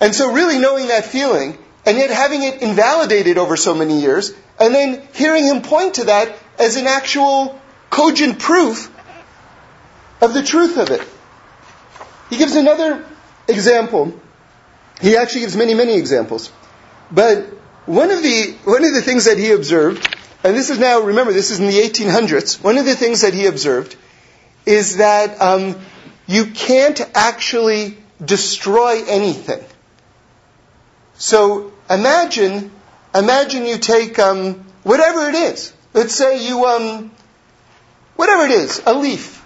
and 0.00 0.14
so 0.14 0.32
really 0.32 0.58
knowing 0.58 0.88
that 0.88 1.04
feeling, 1.04 1.58
and 1.84 1.96
yet 1.96 2.10
having 2.10 2.42
it 2.42 2.62
invalidated 2.62 3.38
over 3.38 3.56
so 3.56 3.74
many 3.74 4.00
years, 4.00 4.32
and 4.60 4.72
then 4.72 5.02
hearing 5.14 5.44
him 5.46 5.62
point 5.62 5.94
to 5.94 6.04
that 6.04 6.32
as 6.60 6.76
an 6.76 6.86
actual 6.86 7.60
cogent 7.92 8.38
proof 8.38 8.90
of 10.22 10.32
the 10.32 10.42
truth 10.42 10.78
of 10.78 10.90
it. 10.90 11.06
He 12.30 12.38
gives 12.38 12.56
another 12.56 13.04
example. 13.46 14.18
He 15.00 15.16
actually 15.16 15.42
gives 15.42 15.56
many, 15.56 15.74
many 15.74 15.96
examples. 15.96 16.50
But 17.10 17.44
one 17.84 18.10
of 18.10 18.22
the, 18.22 18.56
one 18.64 18.84
of 18.84 18.94
the 18.94 19.02
things 19.02 19.26
that 19.26 19.36
he 19.36 19.52
observed, 19.52 20.16
and 20.42 20.56
this 20.56 20.70
is 20.70 20.78
now, 20.78 21.00
remember, 21.00 21.34
this 21.34 21.50
is 21.50 21.60
in 21.60 21.66
the 21.66 21.80
1800s, 21.80 22.64
one 22.64 22.78
of 22.78 22.86
the 22.86 22.96
things 22.96 23.20
that 23.20 23.34
he 23.34 23.44
observed 23.46 23.94
is 24.64 24.96
that 24.96 25.38
um, 25.42 25.78
you 26.26 26.46
can't 26.46 26.98
actually 27.14 27.98
destroy 28.24 29.02
anything. 29.06 29.62
So 31.14 31.72
imagine, 31.90 32.70
imagine 33.14 33.66
you 33.66 33.76
take 33.76 34.18
um, 34.18 34.64
whatever 34.82 35.28
it 35.28 35.34
is. 35.34 35.74
Let's 35.92 36.14
say 36.14 36.46
you, 36.48 36.64
um, 36.64 37.10
whatever 38.22 38.44
it 38.44 38.52
is, 38.52 38.80
a 38.86 38.94
leaf. 38.94 39.44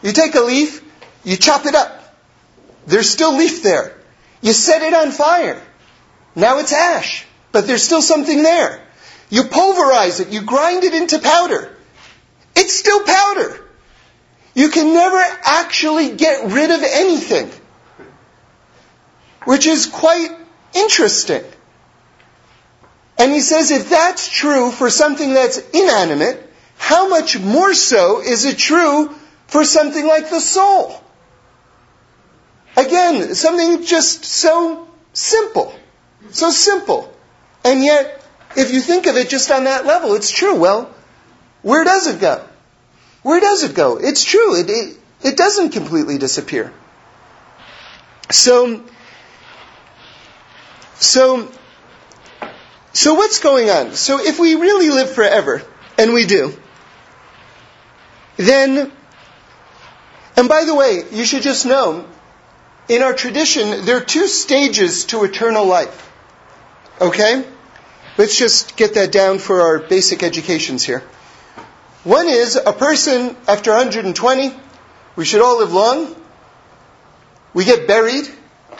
You 0.00 0.12
take 0.12 0.36
a 0.36 0.42
leaf, 0.42 0.80
you 1.24 1.36
chop 1.36 1.66
it 1.66 1.74
up. 1.74 2.14
There's 2.86 3.10
still 3.10 3.36
leaf 3.36 3.64
there. 3.64 3.98
You 4.40 4.52
set 4.52 4.82
it 4.82 4.94
on 4.94 5.10
fire. 5.10 5.60
Now 6.36 6.60
it's 6.60 6.72
ash, 6.72 7.26
but 7.50 7.66
there's 7.66 7.82
still 7.82 8.00
something 8.00 8.44
there. 8.44 8.80
You 9.28 9.42
pulverize 9.42 10.20
it, 10.20 10.28
you 10.28 10.42
grind 10.42 10.84
it 10.84 10.94
into 10.94 11.18
powder. 11.18 11.76
It's 12.54 12.74
still 12.74 13.02
powder. 13.02 13.58
you 14.54 14.68
can 14.68 14.94
never 14.94 15.20
actually 15.42 16.14
get 16.14 16.52
rid 16.52 16.70
of 16.70 16.80
anything. 16.84 17.50
Which 19.46 19.66
is 19.66 19.86
quite 19.86 20.30
interesting. 20.74 21.42
And 23.18 23.32
he 23.32 23.40
says 23.40 23.72
if 23.72 23.90
that's 23.90 24.28
true 24.28 24.70
for 24.70 24.90
something 24.90 25.34
that's 25.34 25.58
inanimate, 25.70 26.41
how 26.82 27.08
much 27.08 27.38
more 27.38 27.74
so 27.74 28.20
is 28.20 28.44
it 28.44 28.58
true 28.58 29.14
for 29.46 29.64
something 29.64 30.04
like 30.04 30.30
the 30.30 30.40
soul? 30.40 31.00
Again, 32.76 33.36
something 33.36 33.84
just 33.84 34.24
so 34.24 34.88
simple. 35.12 35.72
So 36.30 36.50
simple. 36.50 37.14
And 37.62 37.84
yet, 37.84 38.26
if 38.56 38.72
you 38.72 38.80
think 38.80 39.06
of 39.06 39.16
it 39.16 39.28
just 39.28 39.52
on 39.52 39.64
that 39.64 39.86
level, 39.86 40.16
it's 40.16 40.32
true. 40.32 40.56
Well, 40.58 40.92
where 41.62 41.84
does 41.84 42.08
it 42.08 42.20
go? 42.20 42.44
Where 43.22 43.38
does 43.38 43.62
it 43.62 43.76
go? 43.76 43.98
It's 43.98 44.24
true. 44.24 44.56
It, 44.56 44.68
it, 44.68 44.96
it 45.22 45.36
doesn't 45.36 45.70
completely 45.70 46.18
disappear. 46.18 46.72
So, 48.28 48.82
so, 50.96 51.48
so 52.92 53.14
what's 53.14 53.38
going 53.38 53.70
on? 53.70 53.92
So 53.92 54.18
if 54.18 54.40
we 54.40 54.56
really 54.56 54.90
live 54.90 55.14
forever, 55.14 55.62
and 55.96 56.12
we 56.12 56.26
do, 56.26 56.52
then, 58.46 58.92
and 60.36 60.48
by 60.48 60.64
the 60.64 60.74
way, 60.74 61.04
you 61.12 61.24
should 61.24 61.42
just 61.42 61.66
know, 61.66 62.06
in 62.88 63.02
our 63.02 63.12
tradition, 63.12 63.84
there 63.84 63.96
are 63.98 64.04
two 64.04 64.26
stages 64.26 65.04
to 65.06 65.24
eternal 65.24 65.64
life. 65.66 66.10
Okay? 67.00 67.44
Let's 68.18 68.38
just 68.38 68.76
get 68.76 68.94
that 68.94 69.12
down 69.12 69.38
for 69.38 69.62
our 69.62 69.78
basic 69.78 70.22
educations 70.22 70.84
here. 70.84 71.02
One 72.04 72.28
is 72.28 72.56
a 72.56 72.72
person 72.72 73.36
after 73.46 73.70
120, 73.70 74.52
we 75.14 75.24
should 75.24 75.40
all 75.40 75.58
live 75.58 75.72
long, 75.72 76.16
we 77.54 77.64
get 77.64 77.86
buried, 77.86 78.28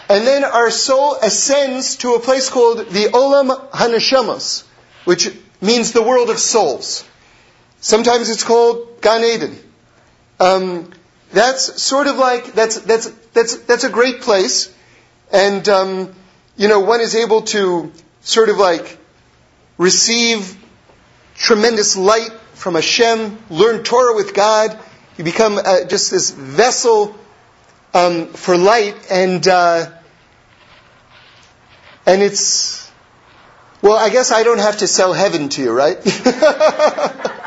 and 0.08 0.26
then 0.26 0.44
our 0.44 0.70
soul 0.70 1.16
ascends 1.22 1.96
to 1.96 2.14
a 2.14 2.20
place 2.20 2.50
called 2.50 2.78
the 2.90 3.04
Olam 3.12 3.70
Haneshamos, 3.70 4.64
which 5.04 5.30
means 5.60 5.92
the 5.92 6.02
world 6.02 6.30
of 6.30 6.38
souls. 6.38 7.04
Sometimes 7.82 8.30
it's 8.30 8.44
called 8.44 9.00
Gan 9.00 9.24
Eden. 9.24 9.58
Um, 10.38 10.90
that's 11.32 11.82
sort 11.82 12.06
of 12.06 12.16
like 12.16 12.52
that's 12.52 12.78
that's 12.78 13.10
that's 13.34 13.56
that's 13.56 13.82
a 13.82 13.90
great 13.90 14.20
place, 14.20 14.72
and 15.32 15.68
um, 15.68 16.14
you 16.56 16.68
know 16.68 16.78
one 16.78 17.00
is 17.00 17.16
able 17.16 17.42
to 17.42 17.90
sort 18.20 18.50
of 18.50 18.56
like 18.56 18.98
receive 19.78 20.56
tremendous 21.34 21.96
light 21.96 22.30
from 22.54 22.76
Hashem, 22.76 23.36
learn 23.50 23.82
Torah 23.82 24.14
with 24.14 24.32
God. 24.32 24.78
You 25.18 25.24
become 25.24 25.58
uh, 25.58 25.82
just 25.84 26.12
this 26.12 26.30
vessel 26.30 27.16
um, 27.94 28.28
for 28.28 28.56
light, 28.56 28.94
and 29.10 29.46
uh, 29.48 29.90
and 32.06 32.22
it's 32.22 32.88
well, 33.82 33.96
I 33.96 34.08
guess 34.10 34.30
I 34.30 34.44
don't 34.44 34.60
have 34.60 34.78
to 34.78 34.86
sell 34.86 35.12
heaven 35.12 35.48
to 35.48 35.62
you, 35.62 35.72
right? 35.72 35.98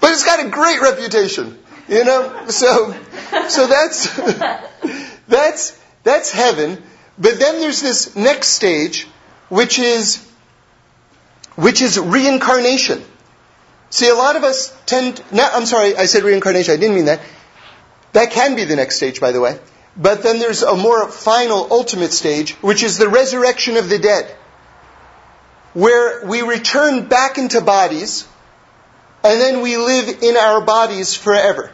but 0.00 0.10
it's 0.10 0.24
got 0.24 0.44
a 0.44 0.48
great 0.48 0.80
reputation, 0.80 1.58
you 1.88 2.04
know. 2.04 2.46
So, 2.48 2.94
so 3.48 3.66
that's 3.66 4.16
that's 5.28 5.78
that's 6.02 6.30
heaven. 6.30 6.82
But 7.18 7.38
then 7.38 7.60
there's 7.60 7.82
this 7.82 8.14
next 8.14 8.48
stage, 8.48 9.08
which 9.48 9.78
is 9.78 10.24
which 11.56 11.82
is 11.82 11.98
reincarnation. 11.98 13.04
See, 13.90 14.08
a 14.08 14.14
lot 14.14 14.36
of 14.36 14.44
us 14.44 14.76
tend, 14.86 15.22
no, 15.32 15.48
I'm 15.50 15.66
sorry, 15.66 15.96
I 15.96 16.04
said 16.04 16.22
reincarnation, 16.22 16.72
I 16.72 16.76
didn't 16.76 16.94
mean 16.94 17.06
that. 17.06 17.20
That 18.12 18.30
can 18.30 18.54
be 18.54 18.64
the 18.64 18.76
next 18.76 18.96
stage, 18.96 19.20
by 19.20 19.32
the 19.32 19.40
way. 19.40 19.58
But 19.96 20.22
then 20.22 20.38
there's 20.38 20.62
a 20.62 20.76
more 20.76 21.08
final, 21.08 21.66
ultimate 21.70 22.12
stage, 22.12 22.52
which 22.62 22.82
is 22.82 22.98
the 22.98 23.08
resurrection 23.08 23.76
of 23.76 23.88
the 23.88 23.98
dead. 23.98 24.34
Where 25.74 26.24
we 26.26 26.42
return 26.42 27.08
back 27.08 27.38
into 27.38 27.60
bodies, 27.60 28.26
and 29.24 29.40
then 29.40 29.60
we 29.62 29.76
live 29.76 30.22
in 30.22 30.36
our 30.36 30.60
bodies 30.60 31.14
forever. 31.14 31.72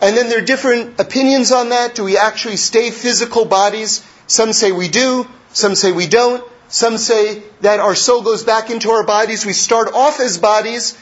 And 0.00 0.16
then 0.16 0.28
there 0.28 0.38
are 0.38 0.44
different 0.44 0.98
opinions 0.98 1.52
on 1.52 1.68
that. 1.70 1.94
Do 1.94 2.04
we 2.04 2.16
actually 2.16 2.56
stay 2.56 2.90
physical 2.90 3.44
bodies? 3.44 4.04
Some 4.26 4.52
say 4.52 4.72
we 4.72 4.88
do, 4.88 5.28
some 5.52 5.74
say 5.74 5.92
we 5.92 6.06
don't. 6.06 6.44
Some 6.68 6.98
say 6.98 7.42
that 7.62 7.80
our 7.80 7.94
soul 7.94 8.22
goes 8.22 8.44
back 8.44 8.70
into 8.70 8.90
our 8.90 9.04
bodies. 9.04 9.44
We 9.44 9.52
start 9.52 9.92
off 9.92 10.20
as 10.20 10.38
bodies, 10.38 10.96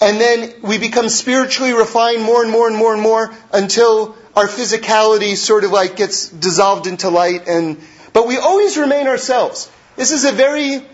and 0.00 0.20
then 0.20 0.54
we 0.60 0.78
become 0.78 1.08
spiritually 1.08 1.72
refined 1.72 2.22
more 2.22 2.42
and 2.42 2.50
more 2.50 2.66
and 2.66 2.76
more 2.76 2.92
and 2.94 3.02
more 3.02 3.32
until 3.52 4.16
our 4.34 4.48
physicality 4.48 5.36
sort 5.36 5.64
of 5.64 5.70
like 5.70 5.96
gets 5.96 6.28
dissolved 6.28 6.88
into 6.88 7.10
light. 7.10 7.48
And 7.48 7.80
but 8.12 8.26
we 8.26 8.36
always 8.38 8.76
remain 8.76 9.06
ourselves. 9.06 9.70
This 9.94 10.10
is 10.10 10.24
a 10.24 10.32
very, 10.32 10.84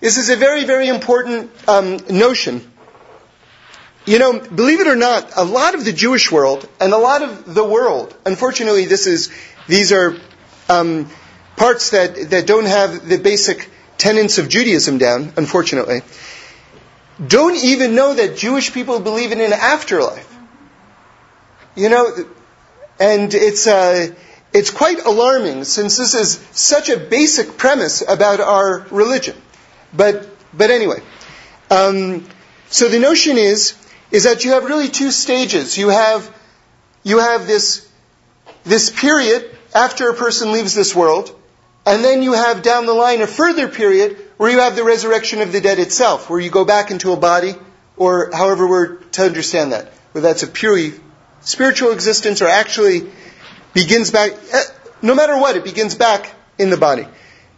this 0.00 0.16
is 0.16 0.30
a 0.30 0.36
very 0.36 0.64
very 0.64 0.88
important 0.88 1.50
um, 1.68 1.98
notion. 2.08 2.70
You 4.06 4.18
know, 4.18 4.40
believe 4.40 4.80
it 4.80 4.86
or 4.86 4.96
not, 4.96 5.32
a 5.36 5.44
lot 5.44 5.74
of 5.74 5.84
the 5.84 5.92
Jewish 5.92 6.32
world 6.32 6.68
and 6.80 6.92
a 6.92 6.98
lot 6.98 7.22
of 7.22 7.54
the 7.54 7.64
world, 7.64 8.16
unfortunately, 8.24 8.86
this 8.86 9.06
is 9.06 9.30
these 9.68 9.92
are 9.92 10.16
um, 10.68 11.08
parts 11.56 11.90
that, 11.90 12.30
that 12.30 12.46
don't 12.46 12.64
have 12.64 13.06
the 13.08 13.18
basic 13.18 13.68
tenets 13.98 14.38
of 14.38 14.48
Judaism 14.48 14.98
down, 14.98 15.32
unfortunately, 15.36 16.00
don't 17.24 17.56
even 17.56 17.94
know 17.94 18.14
that 18.14 18.36
Jewish 18.36 18.72
people 18.72 18.98
believe 19.00 19.32
in 19.32 19.40
an 19.40 19.52
afterlife. 19.52 20.26
You 21.76 21.90
know, 21.90 22.12
and 22.98 23.32
it's, 23.34 23.66
uh, 23.66 24.14
it's 24.52 24.70
quite 24.70 25.04
alarming 25.04 25.64
since 25.64 25.98
this 25.98 26.14
is 26.14 26.36
such 26.52 26.88
a 26.88 26.96
basic 26.96 27.58
premise 27.58 28.02
about 28.06 28.40
our 28.40 28.86
religion. 28.90 29.36
But, 29.92 30.28
but 30.56 30.70
anyway, 30.70 31.00
um, 31.70 32.26
so 32.70 32.88
the 32.88 32.98
notion 32.98 33.36
is, 33.36 33.74
is 34.10 34.24
that 34.24 34.44
you 34.44 34.52
have 34.52 34.64
really 34.64 34.88
two 34.88 35.10
stages. 35.10 35.76
You 35.78 35.88
have, 35.88 36.34
you 37.02 37.18
have 37.18 37.46
this, 37.46 37.88
this 38.64 38.90
period 38.90 39.56
after 39.74 40.08
a 40.08 40.14
person 40.14 40.52
leaves 40.52 40.74
this 40.74 40.94
world, 40.94 41.34
and 41.86 42.04
then 42.04 42.22
you 42.22 42.32
have 42.32 42.62
down 42.62 42.86
the 42.86 42.94
line 42.94 43.22
a 43.22 43.26
further 43.26 43.68
period 43.68 44.16
where 44.36 44.50
you 44.50 44.60
have 44.60 44.76
the 44.76 44.84
resurrection 44.84 45.42
of 45.42 45.52
the 45.52 45.60
dead 45.60 45.78
itself, 45.78 46.30
where 46.30 46.40
you 46.40 46.50
go 46.50 46.64
back 46.64 46.90
into 46.90 47.12
a 47.12 47.16
body, 47.16 47.54
or 47.96 48.30
however 48.32 48.66
we're 48.66 48.96
to 48.96 49.22
understand 49.22 49.72
that. 49.72 49.92
Whether 50.12 50.28
that's 50.28 50.42
a 50.42 50.46
purely 50.46 50.94
spiritual 51.42 51.92
existence 51.92 52.40
or 52.40 52.48
actually 52.48 53.10
begins 53.74 54.10
back, 54.10 54.32
eh, 54.52 54.62
no 55.02 55.14
matter 55.14 55.38
what, 55.38 55.56
it 55.56 55.64
begins 55.64 55.94
back 55.94 56.34
in 56.58 56.70
the 56.70 56.76
body. 56.76 57.06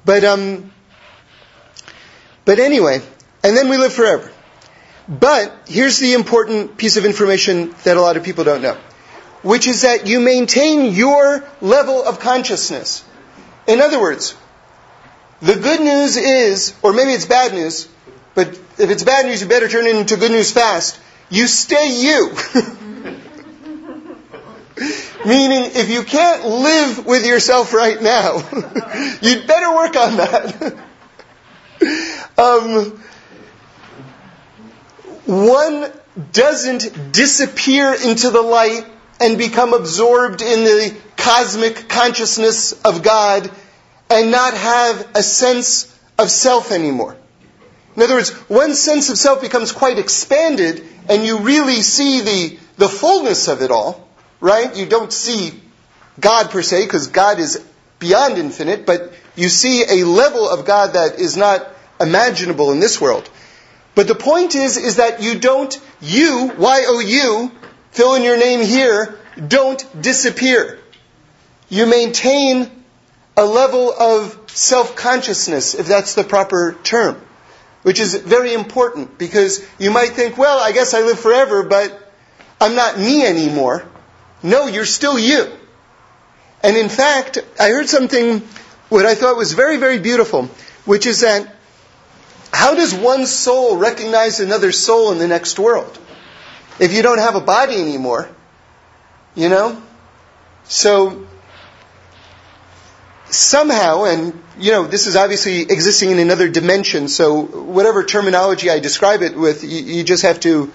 But, 0.05 0.25
um, 0.25 0.73
but 2.45 2.59
anyway, 2.59 3.01
and 3.45 3.57
then 3.57 3.69
we 3.69 3.77
live 3.77 3.93
forever. 3.93 4.32
But 5.09 5.53
here's 5.67 5.99
the 5.99 6.15
important 6.15 6.77
piece 6.77 6.97
of 6.97 7.05
information 7.05 7.75
that 7.85 7.97
a 7.97 8.01
lot 8.01 8.17
of 8.17 8.23
people 8.23 8.45
don't 8.45 8.62
know, 8.62 8.77
which 9.43 9.67
is 9.67 9.83
that 9.83 10.07
you 10.07 10.21
maintain 10.21 10.93
your 10.93 11.45
level 11.61 12.05
of 12.05 12.21
consciousness. 12.21 13.05
In 13.67 13.81
other 13.81 14.01
words, 14.01 14.37
the 15.41 15.57
good 15.57 15.81
news 15.81 16.17
is, 16.17 16.75
or 16.83 16.93
maybe 16.93 17.12
it's 17.12 17.27
bad 17.27 17.53
news, 17.53 17.88
but 18.35 18.49
if 18.79 18.91
it's 18.91 19.03
bad 19.03 19.27
news, 19.27 19.43
you 19.43 19.49
better 19.49 19.69
turn 19.69 19.87
it 19.87 19.97
into 19.97 20.17
good 20.17 20.31
news 20.31 20.53
fast. 20.53 20.99
You 21.31 21.47
stay 21.47 22.01
you. 22.01 22.31
Meaning, 25.25 25.71
if 25.75 25.91
you 25.91 26.03
can't 26.03 26.45
live 26.45 27.07
with 27.07 27.25
yourself 27.27 27.73
right 27.73 28.01
now, 28.01 28.37
you'd 29.23 29.47
better 29.47 29.75
work 29.75 29.97
on 29.97 30.17
that. 30.17 30.77
um, 32.38 33.03
one 35.27 35.91
doesn't 36.33 37.13
disappear 37.13 37.95
into 37.95 38.31
the 38.31 38.43
light 38.43 38.85
and 39.21 39.39
become 39.39 39.73
absorbed 39.73 40.43
in 40.43 40.65
the 40.65 40.95
cosmic 41.17 41.89
consciousness 41.89 42.73
of 42.85 43.03
God 43.03 43.51
and 44.11 44.31
not 44.31 44.55
have 44.55 45.09
a 45.15 45.23
sense 45.23 45.97
of 46.19 46.31
self 46.31 46.73
anymore. 46.73 47.17
In 47.97 48.03
other 48.03 48.15
words, 48.15 48.31
one 48.49 48.75
sense 48.75 49.11
of 49.11 49.19
self 49.19 49.41
becomes 49.41 49.73
quite 49.73 49.99
expanded 49.99 50.85
and 51.09 51.25
you 51.25 51.39
really 51.39 51.83
see 51.83 52.21
the, 52.21 52.59
the 52.77 52.89
fullness 52.89 53.49
of 53.49 53.63
it 53.63 53.71
all, 53.71 54.09
right? 54.41 54.75
You 54.77 54.87
don't 54.87 55.13
see 55.13 55.61
God 56.19 56.51
per 56.51 56.63
se 56.63 56.85
because 56.85 57.09
God 57.09 57.39
is 57.39 57.65
beyond 57.99 58.39
infinite, 58.39 58.87
but 58.87 59.13
you 59.37 59.49
see 59.49 59.83
a 59.83 60.05
level 60.05 60.49
of 60.49 60.65
God 60.65 60.95
that 60.95 61.19
is 61.21 61.37
not 61.37 61.67
imaginable 62.01 62.73
in 62.73 62.81
this 62.81 63.01
world. 63.01 63.29
But 63.94 64.09
the 64.09 64.14
point 64.14 64.55
is, 64.55 64.76
is 64.76 64.96
that 64.96 65.22
you 65.22 65.38
don't, 65.38 65.78
you, 66.00 66.52
Y-O-U, 66.59 67.50
fill 67.90 68.14
in 68.14 68.22
your 68.22 68.38
name 68.38 68.64
here, 68.64 69.18
don't 69.48 69.85
disappear. 70.00 70.78
You 71.68 71.87
maintain 71.87 72.70
a 73.37 73.44
level 73.44 73.92
of 73.92 74.38
self-consciousness, 74.46 75.74
if 75.74 75.87
that's 75.87 76.14
the 76.14 76.24
proper 76.24 76.76
term, 76.83 77.20
which 77.83 78.00
is 78.00 78.14
very 78.14 78.55
important 78.55 79.18
because 79.18 79.66
you 79.78 79.90
might 79.90 80.11
think, 80.11 80.37
well, 80.37 80.59
I 80.59 80.72
guess 80.72 80.94
I 80.94 81.00
live 81.00 81.18
forever, 81.18 81.62
but 81.62 81.98
I'm 82.61 82.74
not 82.74 82.98
me 82.98 83.24
anymore. 83.24 83.85
No, 84.42 84.66
you're 84.66 84.85
still 84.85 85.18
you. 85.18 85.50
And 86.62 86.76
in 86.76 86.88
fact, 86.88 87.38
I 87.59 87.70
heard 87.70 87.88
something 87.88 88.40
what 88.88 89.07
I 89.07 89.14
thought 89.14 89.37
was 89.37 89.55
very, 89.55 89.78
very 89.78 89.98
beautiful, 89.98 90.50
which 90.85 91.07
is 91.07 91.20
that 91.20 91.57
how 92.53 92.75
does 92.75 92.95
one 92.95 93.27
soul 93.27 93.77
recognize 93.77 94.41
another 94.41 94.73
soul 94.73 95.12
in 95.12 95.19
the 95.19 95.27
next 95.27 95.59
world? 95.59 95.99
If 96.79 96.93
you 96.93 97.03
don't 97.03 97.19
have 97.19 97.35
a 97.35 97.41
body 97.41 97.81
anymore, 97.81 98.29
you 99.35 99.49
know? 99.49 99.81
So, 100.65 101.27
somehow, 103.31 104.05
and 104.05 104.38
you 104.59 104.71
know, 104.71 104.87
this 104.87 105.07
is 105.07 105.17
obviously 105.17 105.62
existing 105.62 106.11
in 106.11 106.19
another 106.19 106.49
dimension, 106.49 107.09
so 107.09 107.43
whatever 107.43 108.05
terminology 108.05 108.71
I 108.71 108.79
describe 108.79 109.23
it 109.23 109.37
with, 109.37 109.65
you, 109.65 109.83
you 109.83 110.05
just 110.05 110.23
have 110.23 110.41
to 110.41 110.73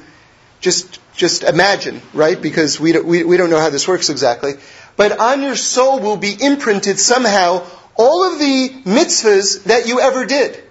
just, 0.60 1.00
just 1.16 1.44
imagine, 1.44 2.02
right? 2.14 2.42
Because 2.42 2.80
we 2.80 2.92
don't, 2.92 3.06
we, 3.06 3.24
we 3.24 3.38
don't 3.38 3.50
know 3.50 3.60
how 3.60 3.70
this 3.70 3.88
works 3.88 4.10
exactly. 4.10 4.54
But 4.96 5.20
on 5.20 5.44
your 5.44 5.56
soul 5.56 6.00
will 6.00 6.18
be 6.18 6.36
imprinted 6.40 7.00
somehow 7.00 7.66
all 7.96 8.32
of 8.32 8.40
the 8.40 8.70
mitzvahs 8.84 9.64
that 9.66 9.88
you 9.88 10.00
ever 10.00 10.26
did. 10.26 10.64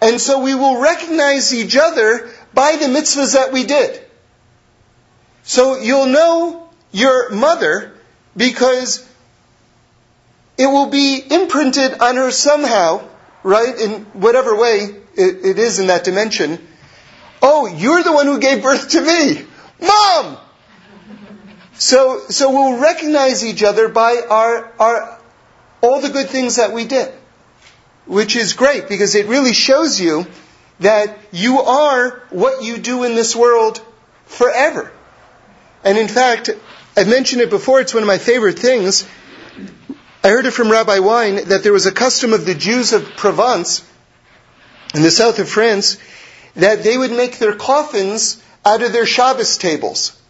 And 0.00 0.20
so 0.20 0.40
we 0.40 0.54
will 0.54 0.80
recognize 0.80 1.52
each 1.52 1.76
other 1.76 2.30
by 2.54 2.76
the 2.76 2.86
mitzvahs 2.86 3.34
that 3.34 3.52
we 3.52 3.64
did. 3.64 4.00
So 5.42 5.78
you'll 5.78 6.06
know 6.06 6.68
your 6.92 7.30
mother 7.30 7.94
because 8.36 9.06
it 10.56 10.66
will 10.66 10.90
be 10.90 11.22
imprinted 11.30 12.00
on 12.00 12.16
her 12.16 12.30
somehow, 12.30 13.08
right, 13.42 13.76
in 13.78 14.04
whatever 14.12 14.56
way 14.56 14.96
it, 15.14 15.44
it 15.44 15.58
is 15.58 15.78
in 15.78 15.88
that 15.88 16.04
dimension. 16.04 16.58
Oh, 17.40 17.66
you're 17.66 18.02
the 18.02 18.12
one 18.12 18.26
who 18.26 18.38
gave 18.38 18.62
birth 18.62 18.90
to 18.90 19.00
me. 19.00 19.46
Mom! 19.80 20.38
So, 21.74 22.26
so 22.28 22.50
we'll 22.50 22.80
recognize 22.80 23.44
each 23.44 23.62
other 23.62 23.88
by 23.88 24.20
our, 24.28 24.72
our, 24.80 25.20
all 25.80 26.00
the 26.00 26.10
good 26.10 26.28
things 26.28 26.56
that 26.56 26.72
we 26.72 26.84
did. 26.84 27.12
Which 28.08 28.34
is 28.34 28.54
great 28.54 28.88
because 28.88 29.14
it 29.14 29.26
really 29.26 29.52
shows 29.52 30.00
you 30.00 30.26
that 30.80 31.18
you 31.30 31.60
are 31.60 32.22
what 32.30 32.64
you 32.64 32.78
do 32.78 33.04
in 33.04 33.14
this 33.14 33.36
world 33.36 33.80
forever. 34.26 34.90
And 35.84 35.96
in 35.96 36.08
fact, 36.08 36.50
I've 36.96 37.08
mentioned 37.08 37.42
it 37.42 37.50
before, 37.50 37.80
it's 37.80 37.94
one 37.94 38.02
of 38.02 38.06
my 38.06 38.18
favorite 38.18 38.58
things. 38.58 39.06
I 40.24 40.28
heard 40.28 40.46
it 40.46 40.50
from 40.50 40.70
Rabbi 40.70 40.98
Wein 40.98 41.48
that 41.48 41.62
there 41.62 41.72
was 41.72 41.86
a 41.86 41.92
custom 41.92 42.32
of 42.32 42.44
the 42.44 42.54
Jews 42.54 42.92
of 42.92 43.04
Provence 43.16 43.88
in 44.94 45.02
the 45.02 45.10
south 45.10 45.38
of 45.38 45.48
France 45.48 45.98
that 46.56 46.82
they 46.82 46.98
would 46.98 47.12
make 47.12 47.38
their 47.38 47.54
coffins 47.54 48.42
out 48.64 48.82
of 48.82 48.92
their 48.92 49.06
Shabbos 49.06 49.58
tables. 49.58 50.20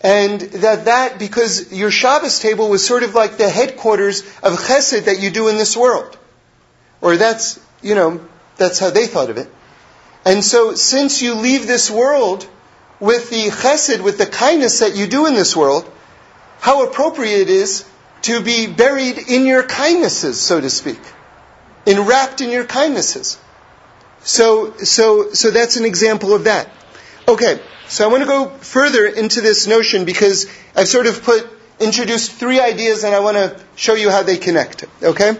And 0.00 0.40
that 0.40 0.86
that, 0.86 1.18
because 1.18 1.72
your 1.72 1.90
Shabbos 1.90 2.40
table 2.40 2.68
was 2.68 2.86
sort 2.86 3.04
of 3.04 3.14
like 3.14 3.36
the 3.36 3.48
headquarters 3.48 4.22
of 4.42 4.58
chesed 4.58 5.04
that 5.04 5.20
you 5.20 5.30
do 5.30 5.48
in 5.48 5.56
this 5.56 5.76
world. 5.76 6.17
Or 7.00 7.16
that's, 7.16 7.60
you 7.82 7.94
know, 7.94 8.20
that's 8.56 8.78
how 8.78 8.90
they 8.90 9.06
thought 9.06 9.30
of 9.30 9.38
it. 9.38 9.50
And 10.24 10.44
so, 10.44 10.74
since 10.74 11.22
you 11.22 11.34
leave 11.34 11.66
this 11.66 11.90
world 11.90 12.48
with 13.00 13.30
the 13.30 13.46
chesed, 13.48 14.02
with 14.02 14.18
the 14.18 14.26
kindness 14.26 14.80
that 14.80 14.96
you 14.96 15.06
do 15.06 15.26
in 15.26 15.34
this 15.34 15.56
world, 15.56 15.90
how 16.60 16.84
appropriate 16.86 17.42
it 17.42 17.50
is 17.50 17.84
to 18.22 18.42
be 18.42 18.66
buried 18.66 19.18
in 19.18 19.46
your 19.46 19.62
kindnesses, 19.62 20.40
so 20.40 20.60
to 20.60 20.68
speak. 20.68 20.98
Enwrapped 21.86 22.40
in 22.40 22.50
your 22.50 22.64
kindnesses. 22.64 23.38
So, 24.22 24.76
so, 24.78 25.32
so 25.32 25.50
that's 25.50 25.76
an 25.76 25.84
example 25.84 26.34
of 26.34 26.44
that. 26.44 26.68
Okay, 27.28 27.60
so 27.88 28.04
I 28.04 28.10
want 28.10 28.22
to 28.22 28.28
go 28.28 28.48
further 28.48 29.06
into 29.06 29.40
this 29.40 29.66
notion 29.66 30.04
because 30.04 30.46
I've 30.74 30.88
sort 30.88 31.06
of 31.06 31.22
put, 31.22 31.48
introduced 31.78 32.32
three 32.32 32.60
ideas 32.60 33.04
and 33.04 33.14
I 33.14 33.20
want 33.20 33.36
to 33.36 33.58
show 33.76 33.94
you 33.94 34.10
how 34.10 34.22
they 34.22 34.36
connect. 34.36 34.84
Okay? 35.02 35.36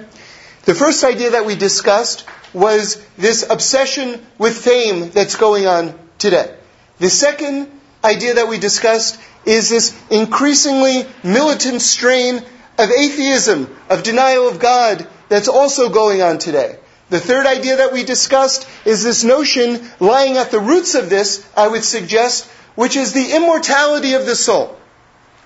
The 0.68 0.74
first 0.74 1.02
idea 1.02 1.31
that 1.31 1.46
we 1.46 1.54
discussed 1.57 2.26
was 2.52 3.02
this 3.16 3.42
obsession 3.48 4.20
with 4.37 4.54
fame 4.54 5.09
that's 5.12 5.35
going 5.37 5.66
on 5.66 5.98
today. 6.18 6.54
The 6.98 7.09
second 7.09 7.70
idea 8.04 8.35
that 8.35 8.48
we 8.48 8.59
discussed 8.59 9.18
is 9.46 9.70
this 9.70 9.98
increasingly 10.11 11.07
militant 11.24 11.81
strain 11.81 12.42
of 12.76 12.90
atheism, 12.90 13.74
of 13.88 14.02
denial 14.02 14.46
of 14.46 14.59
God 14.59 15.09
that's 15.31 15.48
also 15.48 15.88
going 15.88 16.20
on 16.20 16.37
today. 16.37 16.76
The 17.09 17.18
third 17.18 17.46
idea 17.46 17.78
that 17.78 17.94
we 17.94 18.04
discussed 18.04 18.68
is 18.85 19.02
this 19.02 19.24
notion 19.24 19.90
lying 20.00 20.37
at 20.37 20.50
the 20.50 20.61
roots 20.61 20.94
of 20.94 21.09
this, 21.09 21.48
I 21.57 21.66
would 21.66 21.83
suggest, 21.83 22.44
which 22.74 22.94
is 22.94 23.14
the 23.14 23.35
immortality 23.35 24.12
of 24.12 24.26
the 24.26 24.37
soul. 24.37 24.78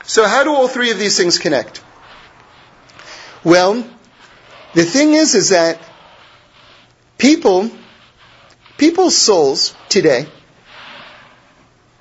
So 0.02 0.26
how 0.26 0.42
do 0.42 0.50
all 0.52 0.66
three 0.66 0.90
of 0.90 0.98
these 0.98 1.16
things 1.16 1.38
connect? 1.38 1.80
Well, 3.44 3.84
the 4.74 4.84
thing 4.84 5.12
is, 5.12 5.34
is 5.34 5.50
that 5.50 5.78
people, 7.18 7.70
people's 8.78 9.16
souls 9.16 9.74
today, 9.88 10.26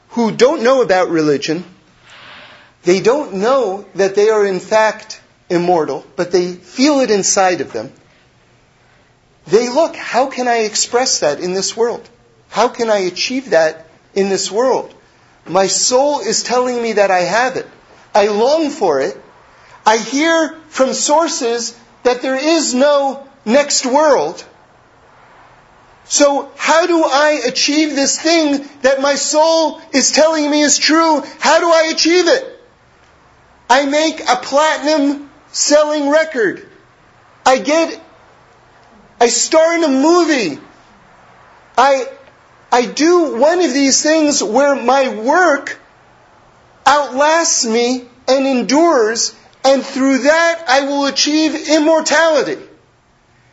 who 0.10 0.31
don't 0.31 0.63
know 0.63 0.81
about 0.81 1.10
religion, 1.10 1.63
they 2.84 3.01
don't 3.01 3.36
know 3.36 3.86
that 3.95 4.15
they 4.15 4.29
are 4.29 4.45
in 4.45 4.60
fact 4.60 5.21
immortal, 5.49 6.05
but 6.15 6.31
they 6.31 6.53
feel 6.53 6.99
it 7.01 7.12
inside 7.12 7.62
of 7.62 7.73
them. 7.73 7.91
They 9.47 9.69
look, 9.69 9.95
how 9.95 10.27
can 10.27 10.47
I 10.47 10.60
express 10.60 11.19
that 11.19 11.39
in 11.39 11.53
this 11.53 11.75
world? 11.75 12.07
How 12.49 12.67
can 12.67 12.89
I 12.89 12.99
achieve 12.99 13.51
that 13.51 13.88
in 14.13 14.29
this 14.29 14.51
world? 14.51 14.93
My 15.45 15.67
soul 15.67 16.19
is 16.19 16.43
telling 16.43 16.81
me 16.81 16.93
that 16.93 17.12
I 17.12 17.21
have 17.21 17.57
it. 17.57 17.67
I 18.13 18.27
long 18.27 18.69
for 18.69 19.01
it. 19.01 19.17
I 19.86 19.97
hear 19.97 20.55
from 20.69 20.93
sources 20.93 21.77
that 22.03 22.21
there 22.21 22.35
is 22.35 22.73
no 22.73 23.27
next 23.45 23.85
world. 23.85 24.45
So 26.05 26.51
how 26.57 26.87
do 26.87 27.03
I 27.03 27.41
achieve 27.45 27.95
this 27.95 28.19
thing 28.19 28.67
that 28.81 29.01
my 29.01 29.15
soul 29.15 29.81
is 29.93 30.11
telling 30.11 30.49
me 30.49 30.61
is 30.61 30.77
true? 30.77 31.21
How 31.39 31.59
do 31.59 31.67
I 31.67 31.91
achieve 31.93 32.27
it? 32.27 32.59
I 33.69 33.85
make 33.85 34.19
a 34.21 34.35
platinum 34.35 35.29
selling 35.51 36.09
record. 36.09 36.67
I 37.45 37.59
get 37.59 38.01
I 39.21 39.27
star 39.27 39.75
in 39.75 39.83
a 39.83 39.87
movie. 39.87 40.59
I, 41.77 42.07
I 42.71 42.87
do 42.87 43.37
one 43.37 43.61
of 43.61 43.71
these 43.71 44.01
things 44.01 44.41
where 44.41 44.75
my 44.75 45.09
work 45.09 45.79
outlasts 46.87 47.63
me 47.63 48.07
and 48.27 48.47
endures, 48.47 49.35
and 49.63 49.84
through 49.84 50.19
that 50.19 50.65
I 50.67 50.82
will 50.82 51.06
achieve 51.06 51.69
immortality. 51.69 52.58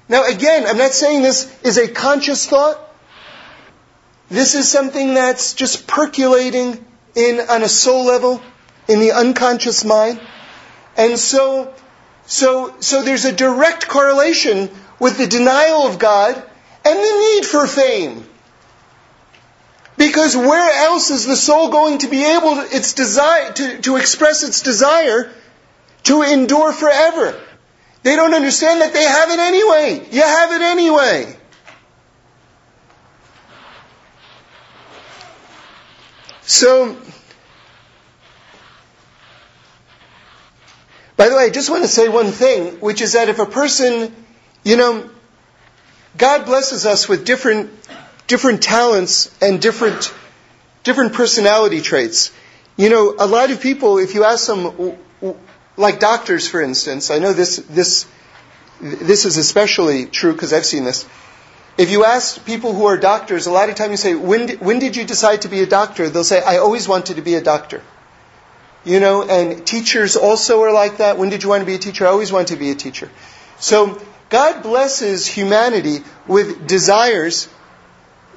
Now 0.09 0.25
again, 0.25 0.67
I'm 0.67 0.79
not 0.79 0.93
saying 0.93 1.23
this 1.23 1.55
is 1.63 1.79
a 1.79 1.89
conscious 1.89 2.47
thought. 2.47 2.79
This 4.31 4.55
is 4.55 4.71
something 4.71 5.15
that's 5.15 5.55
just 5.55 5.87
percolating 5.87 6.85
in 7.15 7.41
on 7.49 7.63
a 7.63 7.69
soul 7.69 8.05
level, 8.05 8.41
in 8.87 9.01
the 9.01 9.13
unconscious 9.13 9.85
mind. 9.85 10.21
And 10.97 11.19
so, 11.19 11.73
so, 12.27 12.75
so 12.81 13.03
there's 13.03 13.25
a 13.25 13.33
direct 13.33 13.89
correlation 13.89 14.71
with 14.99 15.19
the 15.19 15.27
denial 15.27 15.87
of 15.87 15.99
God 15.99 16.35
and 16.85 16.99
the 16.99 17.35
need 17.35 17.47
for 17.47 17.67
fame. 17.67 18.25
Because 19.97 20.37
where 20.37 20.87
else 20.87 21.11
is 21.11 21.27
the 21.27 21.37
soul 21.37 21.71
going 21.71 21.99
to 21.99 22.09
be 22.09 22.25
able 22.25 22.55
to, 22.57 22.77
its 22.77 22.93
desire, 22.93 23.53
to, 23.53 23.81
to 23.83 23.97
express 23.97 24.45
its 24.45 24.63
desire 24.63 25.33
to 26.09 26.23
endure 26.23 26.73
forever? 26.73 27.41
They 28.03 28.17
don't 28.17 28.35
understand 28.35 28.81
that 28.81 28.93
they 28.93 29.05
have 29.05 29.31
it 29.31 29.39
anyway. 29.39 30.07
You 30.11 30.23
have 30.23 30.53
it 30.53 30.63
anyway. 30.63 31.37
So, 36.43 36.97
by 41.17 41.29
the 41.29 41.37
way, 41.37 41.45
I 41.45 41.51
just 41.51 41.71
want 41.71 41.83
to 41.83 41.89
say 41.89 42.09
one 42.09 42.33
thing, 42.33 42.81
which 42.81 43.01
is 43.01 43.13
that 43.13 43.29
if 43.29 43.39
a 43.39 43.47
person 43.47 44.15
you 44.65 44.77
know, 44.77 45.09
God 46.17 46.45
blesses 46.45 46.85
us 46.85 47.09
with 47.09 47.25
different, 47.25 47.71
different 48.27 48.63
talents 48.63 49.35
and 49.41 49.63
different, 49.63 50.13
different 50.85 51.15
personality 51.15 51.81
traits. 51.81 52.33
You 52.77 52.91
know, 52.91 53.15
a 53.19 53.27
lot 53.27 53.51
of 53.51 53.61
people, 53.61 53.99
if 53.99 54.15
you 54.15 54.25
ask 54.25 54.47
them, 54.47 54.97
like 55.79 56.01
doctors, 56.01 56.49
for 56.49 56.61
instance, 56.61 57.11
I 57.11 57.19
know 57.19 57.33
this, 57.33 57.57
this, 57.57 58.07
this 58.81 59.25
is 59.25 59.37
especially 59.37 60.07
true 60.07 60.33
because 60.33 60.53
I've 60.53 60.67
seen 60.67 60.85
this. 60.85 61.07
If 61.79 61.91
you 61.91 62.05
ask 62.05 62.45
people 62.45 62.75
who 62.75 62.87
are 62.87 62.97
doctors, 62.97 63.47
a 63.47 63.53
lot 63.53 63.71
of 63.71 63.77
times 63.77 63.93
you 63.93 63.97
say, 63.97 64.15
when 64.17 64.49
when 64.59 64.81
did 64.81 64.97
you 64.97 65.05
decide 65.05 65.43
to 65.43 65.49
be 65.49 65.61
a 65.61 65.67
doctor? 65.67 66.09
They'll 66.09 66.25
say, 66.25 66.43
I 66.43 66.59
always 66.59 66.89
wanted 66.89 67.17
to 67.17 67.23
be 67.23 67.37
a 67.37 67.41
doctor. 67.41 67.83
You 68.85 68.99
know, 68.99 69.23
and 69.23 69.65
teachers 69.65 70.17
also 70.17 70.63
are 70.63 70.73
like 70.73 70.97
that. 70.97 71.19
When 71.19 71.29
did 71.29 71.45
you 71.45 71.49
want 71.49 71.61
to 71.61 71.67
be 71.67 71.75
a 71.75 71.79
teacher? 71.79 72.05
I 72.05 72.11
always 72.11 72.33
wanted 72.33 72.49
to 72.49 72.57
be 72.57 72.71
a 72.71 72.75
teacher. 72.75 73.09
So 73.61 74.01
God 74.29 74.63
blesses 74.65 75.27
humanity 75.27 76.03
with 76.27 76.67
desires. 76.67 77.49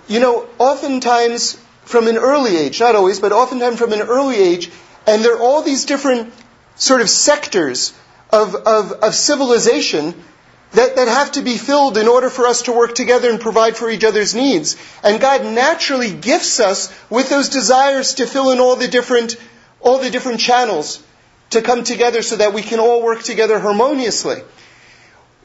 You 0.08 0.20
know, 0.20 0.48
oftentimes 0.60 1.60
from 1.86 2.08
an 2.08 2.18
early 2.18 2.58
age, 2.58 2.80
not 2.80 2.96
always, 2.96 3.20
but 3.20 3.32
oftentimes 3.32 3.80
from 3.80 3.92
an 3.94 4.02
early 4.02 4.36
age, 4.36 4.70
and 5.08 5.24
there 5.26 5.36
are 5.36 5.42
all 5.42 5.64
these 5.64 5.86
different 5.86 6.32
sort 6.82 7.02
of 7.02 7.10
sectors 7.12 7.94
of, 8.32 8.56
of, 8.56 8.92
of 8.92 9.14
civilization 9.14 10.16
that, 10.72 10.96
that 10.96 11.08
have 11.08 11.34
to 11.34 11.44
be 11.44 11.58
filled 11.58 11.96
in 11.96 12.08
order 12.08 12.28
for 12.28 12.48
us 12.48 12.64
to 12.64 12.72
work 12.72 12.96
together 12.96 13.30
and 13.30 13.40
provide 13.40 13.78
for 13.78 13.88
each 13.88 14.04
other's 14.04 14.34
needs. 14.34 14.78
And 15.04 15.22
God 15.22 15.46
naturally 15.46 16.12
gifts 16.12 16.60
us 16.60 16.92
with 17.08 17.30
those 17.30 17.50
desires 17.50 18.16
to 18.16 18.26
fill 18.26 18.52
in 18.52 18.60
all 18.60 18.78
the 18.78 18.88
different, 18.88 19.36
all 19.80 20.00
the 20.00 20.10
different 20.10 20.40
channels 20.40 21.04
to 21.52 21.62
come 21.62 21.84
together 21.84 22.24
so 22.24 22.38
that 22.38 22.52
we 22.52 22.64
can 22.64 22.80
all 22.80 23.04
work 23.04 23.22
together 23.22 23.60
harmoniously. 23.60 24.42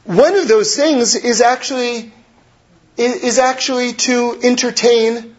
One 0.05 0.35
of 0.35 0.47
those 0.47 0.75
things 0.75 1.13
is 1.13 1.41
actually, 1.41 2.11
is 2.97 3.37
actually 3.37 3.93
to 3.93 4.39
entertain, 4.41 5.35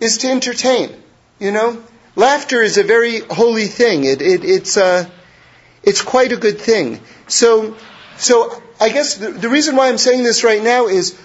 is 0.00 0.18
to 0.18 0.30
entertain, 0.30 1.00
you 1.38 1.52
know? 1.52 1.80
Laughter 2.16 2.62
is 2.62 2.78
a 2.78 2.82
very 2.82 3.20
holy 3.20 3.66
thing. 3.66 4.04
It, 4.04 4.22
it, 4.22 4.44
it's, 4.44 4.76
uh, 4.78 5.08
it's 5.82 6.02
quite 6.02 6.32
a 6.32 6.36
good 6.36 6.58
thing. 6.58 7.00
So, 7.28 7.76
so 8.16 8.62
I 8.80 8.88
guess 8.88 9.16
the, 9.16 9.30
the 9.30 9.50
reason 9.50 9.76
why 9.76 9.88
I'm 9.88 9.98
saying 9.98 10.22
this 10.22 10.42
right 10.42 10.62
now 10.62 10.86
is 10.86 11.18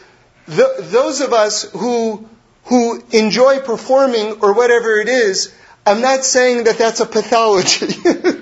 the, 0.47 0.75
those 0.80 1.21
of 1.21 1.32
us 1.32 1.63
who, 1.71 2.27
who 2.65 3.01
enjoy 3.12 3.60
performing 3.60 4.41
or 4.41 4.54
whatever 4.54 4.99
it 4.99 5.08
is, 5.08 5.56
I'm 5.86 6.01
not 6.01 6.25
saying 6.25 6.65
that 6.65 6.77
that's 6.77 6.99
a 6.99 7.06
pathology. 7.06 7.88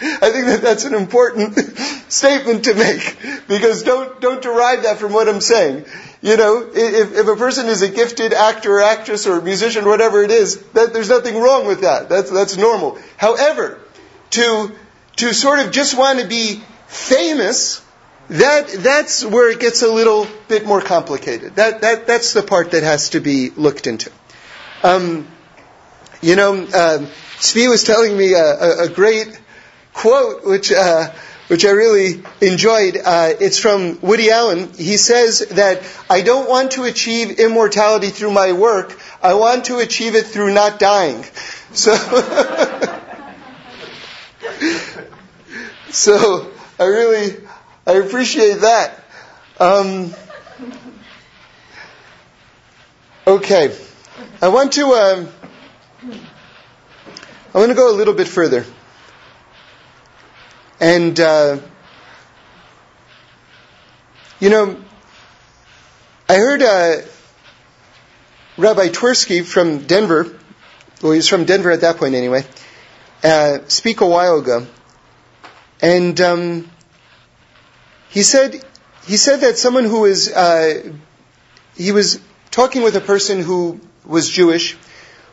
I 0.00 0.30
think 0.30 0.46
that 0.46 0.60
that's 0.62 0.84
an 0.84 0.94
important 0.94 1.56
statement 2.08 2.64
to 2.64 2.74
make 2.74 3.18
because 3.48 3.82
don't 3.82 4.20
don't 4.20 4.42
derive 4.42 4.84
that 4.84 4.98
from 4.98 5.12
what 5.12 5.28
I'm 5.28 5.40
saying. 5.40 5.84
You 6.22 6.36
know, 6.36 6.70
if, 6.74 7.14
if 7.14 7.28
a 7.28 7.36
person 7.36 7.66
is 7.66 7.82
a 7.82 7.88
gifted 7.88 8.32
actor 8.32 8.78
or 8.78 8.80
actress 8.82 9.26
or 9.26 9.40
musician, 9.40 9.84
whatever 9.84 10.22
it 10.22 10.30
is, 10.30 10.58
that 10.72 10.92
there's 10.92 11.10
nothing 11.10 11.38
wrong 11.38 11.66
with 11.66 11.82
that. 11.82 12.08
That's 12.08 12.30
that's 12.30 12.56
normal. 12.56 12.98
However, 13.16 13.80
to 14.30 14.72
to 15.16 15.32
sort 15.32 15.60
of 15.60 15.70
just 15.70 15.96
want 15.96 16.20
to 16.20 16.26
be 16.26 16.62
famous 16.86 17.84
that, 18.28 18.68
that's 18.68 19.24
where 19.24 19.50
it 19.50 19.60
gets 19.60 19.82
a 19.82 19.92
little 19.92 20.26
bit 20.48 20.66
more 20.66 20.80
complicated. 20.80 21.56
That, 21.56 21.82
that, 21.82 22.06
that's 22.06 22.32
the 22.32 22.42
part 22.42 22.70
that 22.70 22.82
has 22.82 23.10
to 23.10 23.20
be 23.20 23.50
looked 23.50 23.86
into. 23.86 24.10
Um, 24.82 25.28
you 26.22 26.36
know, 26.36 26.54
um, 26.54 27.06
Svi 27.38 27.68
was 27.68 27.84
telling 27.84 28.16
me 28.16 28.32
a, 28.32 28.38
a, 28.38 28.84
a 28.84 28.88
great 28.88 29.38
quote, 29.94 30.44
which, 30.44 30.70
uh, 30.70 31.10
which 31.48 31.64
I 31.64 31.70
really 31.70 32.22
enjoyed. 32.40 32.98
Uh, 33.02 33.32
it's 33.40 33.58
from 33.58 33.98
Woody 34.02 34.30
Allen. 34.30 34.70
He 34.74 34.98
says 34.98 35.40
that 35.52 35.82
I 36.10 36.20
don't 36.20 36.46
want 36.48 36.72
to 36.72 36.84
achieve 36.84 37.38
immortality 37.38 38.10
through 38.10 38.32
my 38.32 38.52
work. 38.52 38.98
I 39.22 39.32
want 39.34 39.66
to 39.66 39.78
achieve 39.78 40.14
it 40.14 40.26
through 40.26 40.52
not 40.52 40.78
dying. 40.78 41.24
So, 41.72 41.94
so 45.90 46.52
I 46.78 46.84
really, 46.84 47.36
I 47.86 47.92
appreciate 47.94 48.60
that. 48.60 49.02
Um, 49.58 50.12
okay, 53.26 53.74
I 54.42 54.48
want 54.48 54.74
to. 54.74 54.84
Um, 54.86 55.28
I 57.54 57.58
want 57.58 57.70
to 57.70 57.76
go 57.76 57.88
a 57.88 57.94
little 57.94 58.14
bit 58.14 58.26
further, 58.26 58.66
and 60.84 61.18
uh, 61.18 61.58
you 64.38 64.50
know, 64.50 64.76
I 66.28 66.34
heard 66.34 66.60
uh, 66.60 66.96
Rabbi 68.58 68.88
Twersky 68.88 69.42
from 69.42 69.86
Denver. 69.86 70.24
Well, 71.00 71.12
he 71.12 71.16
was 71.16 71.26
from 71.26 71.46
Denver 71.46 71.70
at 71.70 71.80
that 71.80 71.96
point, 71.96 72.14
anyway. 72.14 72.44
Uh, 73.22 73.60
speak 73.68 74.02
a 74.02 74.06
while 74.06 74.40
ago, 74.40 74.66
and 75.80 76.20
um, 76.20 76.70
he 78.10 78.22
said, 78.22 78.62
he 79.06 79.16
said 79.16 79.40
that 79.40 79.56
someone 79.56 79.84
who 79.84 80.00
was, 80.00 80.30
uh, 80.30 80.92
he 81.78 81.92
was 81.92 82.20
talking 82.50 82.82
with 82.82 82.94
a 82.94 83.00
person 83.00 83.40
who 83.40 83.80
was 84.04 84.28
Jewish, 84.28 84.76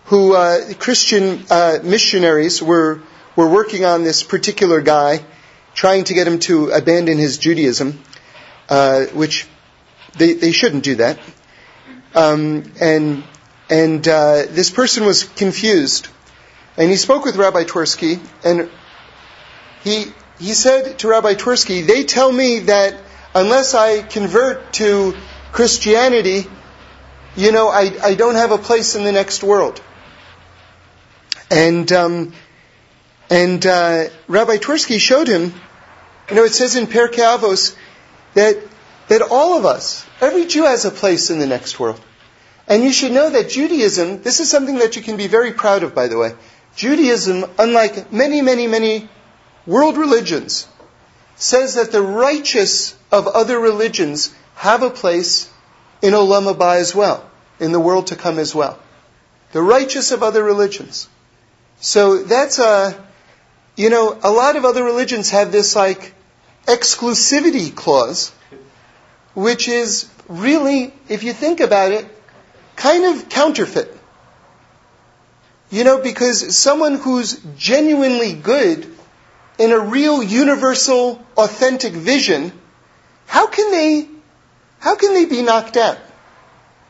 who 0.05 0.33
uh, 0.33 0.73
Christian 0.75 1.43
uh, 1.49 1.79
missionaries 1.83 2.63
were 2.63 3.01
were 3.35 3.49
working 3.49 3.83
on 3.83 4.03
this 4.03 4.23
particular 4.23 4.79
guy, 4.79 5.25
trying 5.73 6.03
to 6.05 6.13
get 6.13 6.27
him 6.27 6.39
to 6.39 6.69
abandon 6.69 7.17
his 7.17 7.37
Judaism, 7.37 7.99
uh, 8.69 9.05
which 9.05 9.47
they 10.17 10.33
they 10.33 10.51
shouldn't 10.51 10.83
do 10.83 10.95
that. 10.95 11.19
Um, 12.13 12.71
and 12.79 13.23
and 13.69 14.07
uh, 14.07 14.43
this 14.49 14.69
person 14.69 15.05
was 15.05 15.23
confused, 15.23 16.07
and 16.77 16.89
he 16.89 16.97
spoke 16.97 17.25
with 17.25 17.35
Rabbi 17.35 17.63
Twersky, 17.63 18.19
and 18.43 18.69
he 19.83 20.11
he 20.41 20.53
said 20.53 20.97
to 20.99 21.07
Rabbi 21.07 21.35
Twersky, 21.35 21.85
they 21.85 22.03
tell 22.03 22.31
me 22.31 22.59
that 22.61 22.95
unless 23.35 23.75
I 23.75 24.01
convert 24.01 24.73
to 24.73 25.15
Christianity, 25.51 26.47
you 27.35 27.51
know, 27.51 27.69
I, 27.69 27.91
I 28.03 28.15
don't 28.15 28.35
have 28.35 28.51
a 28.51 28.57
place 28.57 28.95
in 28.95 29.03
the 29.03 29.11
next 29.11 29.43
world. 29.43 29.81
And, 31.51 31.91
um, 31.91 32.33
and 33.31 33.65
uh, 33.65 34.09
Rabbi 34.27 34.57
Twersky 34.57 34.99
showed 34.99 35.29
him, 35.29 35.53
you 36.29 36.35
know, 36.35 36.43
it 36.43 36.53
says 36.53 36.75
in 36.75 36.85
Pirkei 36.85 37.23
Avos 37.23 37.77
that, 38.33 38.57
that 39.07 39.21
all 39.21 39.57
of 39.57 39.65
us, 39.65 40.05
every 40.19 40.47
Jew 40.47 40.63
has 40.63 40.83
a 40.83 40.91
place 40.91 41.29
in 41.29 41.39
the 41.39 41.47
next 41.47 41.79
world. 41.79 42.01
And 42.67 42.83
you 42.83 42.91
should 42.91 43.13
know 43.13 43.29
that 43.29 43.49
Judaism, 43.49 44.21
this 44.21 44.41
is 44.41 44.49
something 44.49 44.79
that 44.79 44.97
you 44.97 45.01
can 45.01 45.15
be 45.15 45.27
very 45.27 45.53
proud 45.53 45.83
of, 45.83 45.95
by 45.95 46.09
the 46.09 46.17
way. 46.17 46.33
Judaism, 46.75 47.45
unlike 47.57 48.11
many, 48.11 48.41
many, 48.41 48.67
many 48.67 49.07
world 49.65 49.95
religions, 49.97 50.67
says 51.37 51.75
that 51.75 51.93
the 51.93 52.01
righteous 52.01 52.97
of 53.13 53.27
other 53.27 53.57
religions 53.57 54.35
have 54.55 54.83
a 54.83 54.89
place 54.89 55.49
in 56.01 56.13
Olam 56.13 56.53
Haba 56.53 56.75
as 56.75 56.93
well, 56.93 57.29
in 57.61 57.71
the 57.71 57.79
world 57.79 58.07
to 58.07 58.17
come 58.17 58.39
as 58.39 58.53
well. 58.53 58.77
The 59.53 59.61
righteous 59.61 60.11
of 60.11 60.21
other 60.21 60.43
religions. 60.43 61.07
So 61.79 62.23
that's 62.23 62.59
a, 62.59 63.07
you 63.81 63.89
know, 63.89 64.15
a 64.21 64.29
lot 64.29 64.57
of 64.57 64.63
other 64.63 64.83
religions 64.83 65.31
have 65.31 65.51
this 65.51 65.75
like 65.75 66.13
exclusivity 66.67 67.73
clause, 67.73 68.29
which 69.33 69.67
is 69.67 70.07
really, 70.27 70.93
if 71.09 71.23
you 71.23 71.33
think 71.33 71.61
about 71.61 71.91
it, 71.91 72.05
kind 72.75 73.05
of 73.05 73.27
counterfeit. 73.27 73.97
You 75.71 75.83
know, 75.83 75.99
because 75.99 76.55
someone 76.55 76.97
who's 76.97 77.39
genuinely 77.57 78.33
good 78.33 78.85
in 79.57 79.71
a 79.71 79.79
real 79.79 80.21
universal 80.21 81.25
authentic 81.35 81.93
vision, 81.93 82.51
how 83.25 83.47
can 83.47 83.71
they 83.71 84.07
how 84.77 84.95
can 84.95 85.15
they 85.15 85.25
be 85.25 85.41
knocked 85.41 85.75
out? 85.75 85.97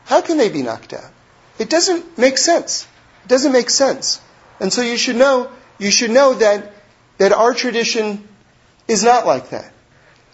How 0.04 0.20
can 0.20 0.36
they 0.36 0.50
be 0.50 0.60
knocked 0.60 0.92
out? 0.92 1.10
It 1.58 1.70
doesn't 1.70 2.18
make 2.18 2.36
sense. 2.36 2.86
It 3.24 3.28
doesn't 3.28 3.52
make 3.52 3.70
sense. 3.70 4.20
And 4.60 4.70
so 4.70 4.82
you 4.82 4.98
should 4.98 5.16
know 5.16 5.50
you 5.78 5.90
should 5.90 6.10
know 6.10 6.34
that 6.34 6.71
that 7.22 7.30
our 7.30 7.54
tradition 7.54 8.26
is 8.88 9.04
not 9.04 9.28
like 9.28 9.50
that. 9.50 9.72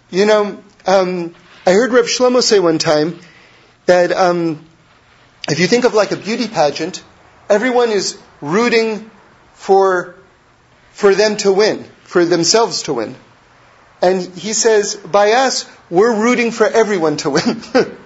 You 0.09 0.25
know, 0.25 0.63
um, 0.87 1.35
I 1.67 1.73
heard 1.73 1.91
Reb 1.91 2.05
Shlomo 2.05 2.41
say 2.41 2.59
one 2.59 2.79
time 2.79 3.19
that 3.85 4.11
um, 4.11 4.65
if 5.47 5.59
you 5.59 5.67
think 5.67 5.85
of 5.85 5.93
like 5.93 6.11
a 6.11 6.15
beauty 6.15 6.47
pageant, 6.47 7.03
everyone 7.47 7.91
is 7.91 8.17
rooting 8.41 9.11
for 9.53 10.15
for 10.91 11.13
them 11.13 11.37
to 11.37 11.53
win 11.53 11.83
for 12.05 12.25
themselves 12.25 12.81
to 12.83 12.95
win. 12.95 13.15
And 14.01 14.23
he 14.23 14.53
says, 14.53 14.95
by 14.95 15.33
us, 15.33 15.69
we're 15.91 16.19
rooting 16.19 16.49
for 16.49 16.65
everyone 16.65 17.17
to 17.17 17.29
win. 17.29 17.61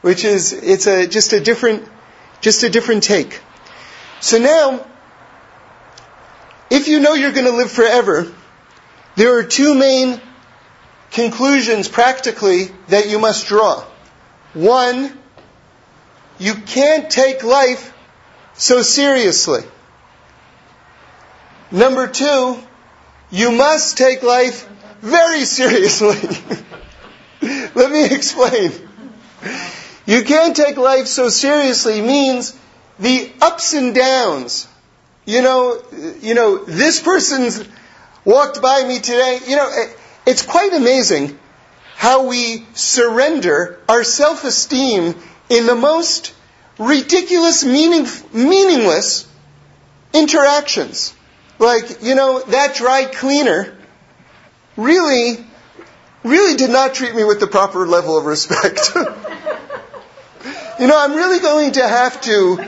Which 0.00 0.24
is, 0.24 0.52
it's 0.52 0.86
a, 0.86 1.08
just 1.08 1.32
a 1.32 1.40
different, 1.40 1.88
just 2.40 2.62
a 2.62 2.70
different 2.70 3.02
take. 3.02 3.40
So 4.20 4.38
now, 4.38 4.86
if 6.72 6.88
you 6.88 7.00
know 7.00 7.12
you're 7.12 7.32
going 7.32 7.44
to 7.44 7.52
live 7.52 7.70
forever, 7.70 8.32
there 9.14 9.36
are 9.36 9.42
two 9.42 9.74
main 9.74 10.18
conclusions 11.10 11.86
practically 11.86 12.70
that 12.88 13.10
you 13.10 13.18
must 13.18 13.46
draw. 13.46 13.84
One, 14.54 15.18
you 16.38 16.54
can't 16.54 17.10
take 17.10 17.44
life 17.44 17.92
so 18.54 18.80
seriously. 18.80 19.60
Number 21.70 22.06
two, 22.08 22.58
you 23.30 23.52
must 23.52 23.98
take 23.98 24.22
life 24.22 24.66
very 25.02 25.44
seriously. 25.44 26.16
Let 27.74 27.90
me 27.90 28.06
explain. 28.06 28.72
You 30.06 30.24
can't 30.24 30.56
take 30.56 30.78
life 30.78 31.06
so 31.06 31.28
seriously 31.28 32.00
means 32.00 32.58
the 32.98 33.30
ups 33.42 33.74
and 33.74 33.94
downs. 33.94 34.68
You 35.24 35.42
know, 35.42 35.82
you 36.20 36.34
know, 36.34 36.64
this 36.64 37.00
person's 37.00 37.64
walked 38.24 38.60
by 38.60 38.84
me 38.84 38.98
today. 38.98 39.38
You 39.46 39.56
know, 39.56 39.86
it's 40.26 40.42
quite 40.42 40.72
amazing 40.72 41.38
how 41.96 42.26
we 42.26 42.66
surrender 42.74 43.78
our 43.88 44.02
self-esteem 44.02 45.14
in 45.48 45.66
the 45.66 45.76
most 45.76 46.34
ridiculous, 46.78 47.64
meaning, 47.64 48.06
meaningless 48.32 49.28
interactions. 50.12 51.14
Like, 51.58 52.02
you 52.02 52.14
know, 52.16 52.40
that 52.40 52.74
dry 52.74 53.04
cleaner 53.04 53.76
really, 54.76 55.44
really 56.24 56.56
did 56.56 56.70
not 56.70 56.94
treat 56.94 57.14
me 57.14 57.22
with 57.22 57.38
the 57.38 57.46
proper 57.46 57.86
level 57.86 58.18
of 58.18 58.24
respect. 58.24 58.90
you 60.80 60.86
know, 60.86 60.98
I'm 60.98 61.14
really 61.14 61.38
going 61.38 61.72
to 61.72 61.86
have 61.86 62.20
to, 62.22 62.64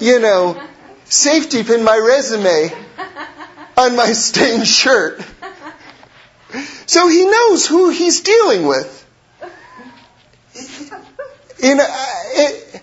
you 0.00 0.18
know, 0.18 0.60
safety 1.04 1.62
pin 1.62 1.84
my 1.84 1.96
resume 1.96 2.70
on 3.76 3.96
my 3.96 4.12
stained 4.12 4.66
shirt. 4.66 5.20
So 6.86 7.08
he 7.08 7.24
knows 7.24 7.66
who 7.66 7.90
he's 7.90 8.20
dealing 8.20 8.66
with. 8.66 9.00
You 11.62 11.74
know, 11.76 11.86
it, 11.88 12.82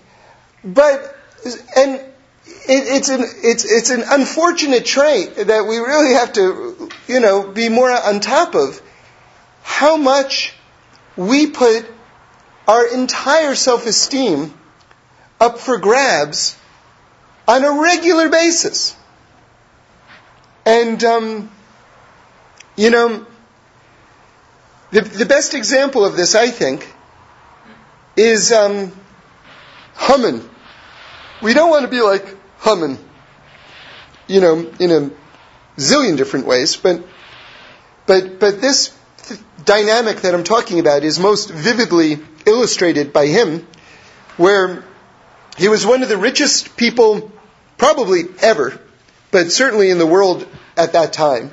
but 0.64 1.16
and 1.76 1.94
it, 1.94 2.10
it's 2.66 3.08
an 3.08 3.20
it's 3.22 3.64
it's 3.64 3.90
an 3.90 4.02
unfortunate 4.08 4.84
trait 4.84 5.36
that 5.36 5.66
we 5.66 5.78
really 5.78 6.14
have 6.14 6.32
to 6.34 6.90
you 7.06 7.20
know 7.20 7.48
be 7.48 7.68
more 7.68 7.90
on 7.90 8.20
top 8.20 8.54
of. 8.54 8.80
How 9.62 9.96
much 9.96 10.54
we 11.16 11.46
put 11.46 11.86
our 12.66 12.86
entire 12.92 13.54
self-esteem 13.54 14.52
up 15.40 15.58
for 15.58 15.78
grabs 15.78 16.56
on 17.46 17.64
a 17.64 17.80
regular 17.80 18.28
basis. 18.28 18.96
And, 20.64 21.02
um, 21.02 21.50
you 22.76 22.90
know, 22.90 23.26
the, 24.90 25.00
the 25.00 25.26
best 25.26 25.54
example 25.54 26.04
of 26.04 26.16
this, 26.16 26.34
I 26.34 26.50
think, 26.50 26.92
is 28.16 28.52
um, 28.52 28.92
Haman. 29.96 30.48
We 31.42 31.54
don't 31.54 31.70
want 31.70 31.84
to 31.84 31.90
be 31.90 32.00
like 32.02 32.36
Haman, 32.60 32.98
you 34.28 34.40
know, 34.40 34.70
in 34.78 34.90
a 34.90 35.10
zillion 35.80 36.16
different 36.16 36.46
ways, 36.46 36.76
but, 36.76 37.02
but, 38.06 38.38
but 38.38 38.60
this 38.60 38.96
th- 39.24 39.40
dynamic 39.64 40.18
that 40.18 40.34
I'm 40.34 40.44
talking 40.44 40.78
about 40.78 41.02
is 41.02 41.18
most 41.18 41.50
vividly 41.50 42.18
illustrated 42.46 43.12
by 43.12 43.26
him, 43.26 43.66
where 44.36 44.84
he 45.56 45.68
was 45.68 45.86
one 45.86 46.02
of 46.02 46.08
the 46.08 46.16
richest 46.16 46.76
people 46.76 47.30
probably 47.76 48.24
ever, 48.40 48.78
but 49.30 49.50
certainly 49.52 49.90
in 49.90 49.98
the 49.98 50.06
world 50.06 50.46
at 50.76 50.92
that 50.92 51.12
time. 51.12 51.50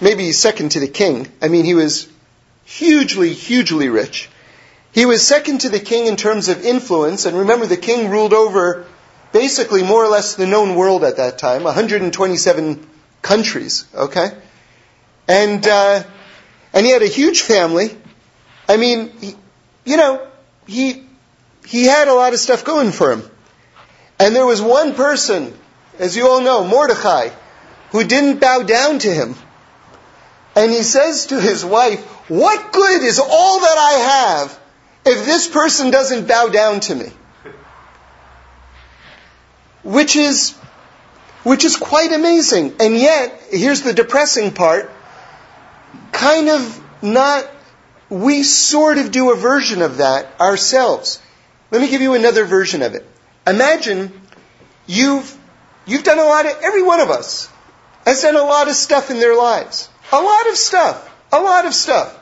Maybe 0.00 0.32
second 0.32 0.70
to 0.72 0.80
the 0.80 0.88
king. 0.88 1.28
I 1.40 1.48
mean, 1.48 1.64
he 1.64 1.74
was 1.74 2.08
hugely, 2.64 3.32
hugely 3.32 3.88
rich. 3.88 4.28
He 4.92 5.06
was 5.06 5.26
second 5.26 5.62
to 5.62 5.68
the 5.68 5.80
king 5.80 6.06
in 6.06 6.16
terms 6.16 6.48
of 6.48 6.64
influence, 6.64 7.24
and 7.24 7.38
remember 7.38 7.66
the 7.66 7.76
king 7.76 8.10
ruled 8.10 8.34
over 8.34 8.86
basically 9.32 9.82
more 9.82 10.04
or 10.04 10.08
less 10.08 10.34
the 10.34 10.46
known 10.46 10.74
world 10.74 11.02
at 11.04 11.16
that 11.16 11.38
time, 11.38 11.64
127 11.64 12.86
countries, 13.22 13.86
okay? 13.94 14.30
And, 15.26 15.66
uh, 15.66 16.02
and 16.74 16.84
he 16.84 16.92
had 16.92 17.02
a 17.02 17.06
huge 17.06 17.40
family. 17.40 17.96
I 18.68 18.76
mean, 18.76 19.10
he, 19.18 19.34
you 19.84 19.96
know, 19.96 20.26
he, 20.66 21.06
he 21.66 21.84
had 21.84 22.08
a 22.08 22.14
lot 22.14 22.32
of 22.32 22.38
stuff 22.38 22.64
going 22.64 22.92
for 22.92 23.12
him. 23.12 23.22
And 24.18 24.34
there 24.34 24.46
was 24.46 24.60
one 24.60 24.94
person, 24.94 25.56
as 25.98 26.16
you 26.16 26.28
all 26.28 26.40
know, 26.40 26.64
Mordecai, 26.64 27.30
who 27.90 28.04
didn't 28.04 28.40
bow 28.40 28.62
down 28.62 28.98
to 29.00 29.12
him. 29.12 29.34
And 30.54 30.70
he 30.70 30.82
says 30.82 31.26
to 31.26 31.40
his 31.40 31.64
wife, 31.64 32.04
What 32.28 32.72
good 32.72 33.02
is 33.02 33.18
all 33.18 33.60
that 33.60 33.78
I 33.78 33.92
have 33.92 34.60
if 35.04 35.24
this 35.24 35.48
person 35.48 35.90
doesn't 35.90 36.28
bow 36.28 36.48
down 36.48 36.80
to 36.80 36.94
me? 36.94 37.12
Which 39.82 40.16
is, 40.16 40.52
which 41.42 41.64
is 41.64 41.76
quite 41.76 42.12
amazing. 42.12 42.74
And 42.80 42.96
yet, 42.96 43.40
here's 43.50 43.82
the 43.82 43.92
depressing 43.92 44.52
part, 44.52 44.90
kind 46.12 46.48
of 46.48 47.02
not, 47.02 47.48
we 48.08 48.42
sort 48.42 48.98
of 48.98 49.10
do 49.10 49.32
a 49.32 49.36
version 49.36 49.82
of 49.82 49.98
that 49.98 50.28
ourselves. 50.40 51.21
Let 51.72 51.80
me 51.80 51.88
give 51.88 52.02
you 52.02 52.12
another 52.12 52.44
version 52.44 52.82
of 52.82 52.94
it. 52.94 53.04
Imagine 53.46 54.12
you've, 54.86 55.36
you've 55.86 56.04
done 56.04 56.18
a 56.18 56.24
lot 56.24 56.44
of, 56.44 56.58
every 56.62 56.82
one 56.82 57.00
of 57.00 57.08
us 57.08 57.48
has 58.04 58.20
done 58.20 58.36
a 58.36 58.42
lot 58.42 58.68
of 58.68 58.74
stuff 58.74 59.10
in 59.10 59.18
their 59.18 59.34
lives. 59.34 59.88
A 60.12 60.20
lot 60.20 60.50
of 60.50 60.56
stuff. 60.56 61.10
A 61.32 61.40
lot 61.40 61.64
of 61.64 61.72
stuff. 61.72 62.18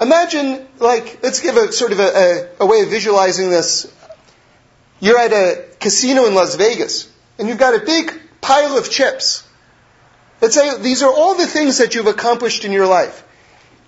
Imagine, 0.00 0.66
like, 0.80 1.22
let's 1.22 1.38
give 1.38 1.56
a 1.56 1.70
sort 1.70 1.92
of 1.92 2.00
a, 2.00 2.48
a, 2.58 2.64
a 2.64 2.66
way 2.66 2.80
of 2.80 2.90
visualizing 2.90 3.48
this. 3.48 3.86
You're 4.98 5.18
at 5.18 5.32
a 5.32 5.66
casino 5.78 6.26
in 6.26 6.34
Las 6.34 6.56
Vegas, 6.56 7.08
and 7.38 7.48
you've 7.48 7.58
got 7.58 7.80
a 7.80 7.84
big 7.86 8.12
pile 8.40 8.76
of 8.76 8.90
chips. 8.90 9.46
Let's 10.40 10.56
say 10.56 10.78
these 10.78 11.04
are 11.04 11.12
all 11.12 11.36
the 11.36 11.46
things 11.46 11.78
that 11.78 11.94
you've 11.94 12.08
accomplished 12.08 12.64
in 12.64 12.72
your 12.72 12.88
life. 12.88 13.24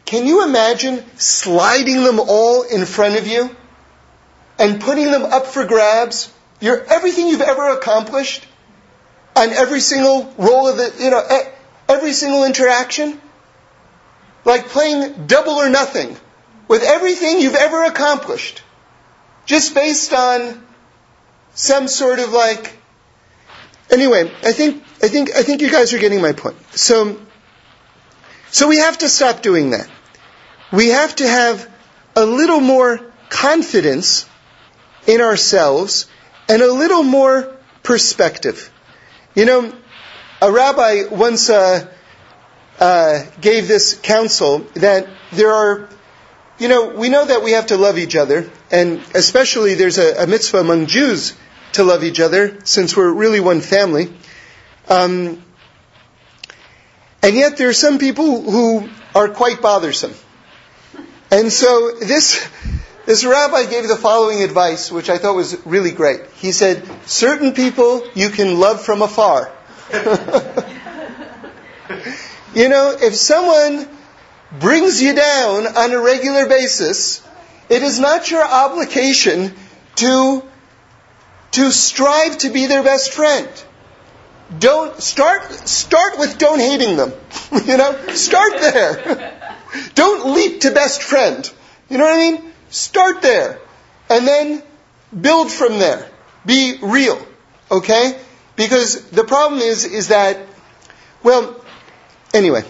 Can 0.04 0.26
you 0.26 0.44
imagine 0.44 1.02
sliding 1.16 2.04
them 2.04 2.20
all 2.20 2.62
in 2.62 2.86
front 2.86 3.18
of 3.18 3.26
you 3.26 3.56
and 4.62 4.80
putting 4.80 5.10
them 5.10 5.24
up 5.24 5.46
for 5.46 5.64
grabs, 5.64 6.32
your, 6.60 6.84
everything 6.84 7.26
you've 7.26 7.40
ever 7.40 7.70
accomplished, 7.70 8.46
on 9.34 9.50
every 9.50 9.80
single 9.80 10.32
roll 10.38 10.68
of 10.68 10.76
the, 10.76 10.94
you 11.00 11.10
know, 11.10 11.20
every 11.88 12.12
single 12.12 12.44
interaction, 12.44 13.20
like 14.44 14.68
playing 14.68 15.26
double 15.26 15.54
or 15.54 15.68
nothing 15.68 16.16
with 16.68 16.84
everything 16.84 17.40
you've 17.40 17.56
ever 17.56 17.82
accomplished, 17.82 18.62
just 19.46 19.74
based 19.74 20.12
on 20.12 20.64
some 21.54 21.88
sort 21.88 22.20
of 22.20 22.30
like. 22.30 22.72
Anyway, 23.90 24.30
I 24.44 24.52
think 24.52 24.84
I 25.02 25.08
think 25.08 25.34
I 25.34 25.42
think 25.42 25.60
you 25.60 25.70
guys 25.72 25.92
are 25.92 25.98
getting 25.98 26.20
my 26.20 26.32
point. 26.32 26.56
So, 26.70 27.20
so 28.52 28.68
we 28.68 28.78
have 28.78 28.98
to 28.98 29.08
stop 29.08 29.42
doing 29.42 29.70
that. 29.70 29.90
We 30.72 30.90
have 30.90 31.16
to 31.16 31.26
have 31.26 31.68
a 32.14 32.24
little 32.24 32.60
more 32.60 33.00
confidence 33.28 34.26
in 35.06 35.20
ourselves 35.20 36.06
and 36.48 36.62
a 36.62 36.72
little 36.72 37.02
more 37.02 37.56
perspective. 37.82 38.70
You 39.34 39.46
know, 39.46 39.72
a 40.40 40.50
rabbi 40.50 41.04
once 41.10 41.48
uh, 41.50 41.88
uh, 42.78 43.24
gave 43.40 43.68
this 43.68 43.98
counsel 44.00 44.60
that 44.74 45.08
there 45.32 45.52
are, 45.52 45.88
you 46.58 46.68
know, 46.68 46.88
we 46.88 47.08
know 47.08 47.24
that 47.24 47.42
we 47.42 47.52
have 47.52 47.66
to 47.68 47.76
love 47.76 47.98
each 47.98 48.16
other, 48.16 48.50
and 48.70 49.00
especially 49.14 49.74
there's 49.74 49.98
a, 49.98 50.24
a 50.24 50.26
mitzvah 50.26 50.58
among 50.58 50.86
Jews 50.86 51.34
to 51.72 51.84
love 51.84 52.04
each 52.04 52.20
other, 52.20 52.58
since 52.64 52.96
we're 52.96 53.12
really 53.12 53.40
one 53.40 53.60
family. 53.60 54.12
Um, 54.88 55.42
and 57.22 57.36
yet 57.36 57.56
there 57.56 57.68
are 57.68 57.72
some 57.72 57.98
people 57.98 58.42
who 58.42 58.88
are 59.14 59.28
quite 59.28 59.62
bothersome. 59.62 60.12
And 61.30 61.50
so 61.50 61.92
this 61.92 62.46
this 63.06 63.24
rabbi 63.24 63.66
gave 63.66 63.88
the 63.88 63.96
following 63.96 64.42
advice, 64.42 64.92
which 64.92 65.10
I 65.10 65.18
thought 65.18 65.34
was 65.34 65.66
really 65.66 65.90
great. 65.90 66.20
He 66.36 66.52
said, 66.52 66.88
certain 67.06 67.52
people 67.52 68.06
you 68.14 68.30
can 68.30 68.60
love 68.60 68.82
from 68.82 69.02
afar. 69.02 69.50
you 72.54 72.68
know, 72.68 72.96
if 73.00 73.14
someone 73.16 73.88
brings 74.60 75.02
you 75.02 75.14
down 75.14 75.66
on 75.66 75.92
a 75.92 76.00
regular 76.00 76.46
basis, 76.46 77.26
it 77.68 77.82
is 77.82 77.98
not 77.98 78.30
your 78.30 78.44
obligation 78.44 79.54
to, 79.96 80.42
to 81.52 81.72
strive 81.72 82.38
to 82.38 82.50
be 82.50 82.66
their 82.66 82.82
best 82.82 83.12
friend. 83.12 83.48
Don't 84.58 85.00
start 85.02 85.50
start 85.66 86.18
with 86.18 86.36
don't 86.36 86.60
hating 86.60 86.96
them. 86.96 87.12
you 87.66 87.76
know, 87.76 87.96
start 88.08 88.52
there. 88.60 89.56
don't 89.94 90.34
leap 90.34 90.60
to 90.60 90.70
best 90.72 91.02
friend. 91.02 91.50
You 91.88 91.98
know 91.98 92.04
what 92.04 92.14
I 92.14 92.18
mean? 92.18 92.51
Start 92.72 93.20
there. 93.20 93.60
And 94.08 94.26
then 94.26 94.62
build 95.18 95.52
from 95.52 95.78
there. 95.78 96.10
Be 96.44 96.78
real. 96.82 97.24
Okay? 97.70 98.18
Because 98.56 99.08
the 99.10 99.24
problem 99.24 99.60
is, 99.60 99.84
is 99.84 100.08
that, 100.08 100.38
well, 101.22 101.62
anyway, 102.34 102.64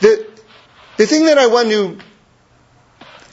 the, 0.00 0.28
the 0.98 1.06
thing 1.06 1.24
that 1.26 1.38
I 1.38 1.46
want 1.46 1.70
to 1.70 1.98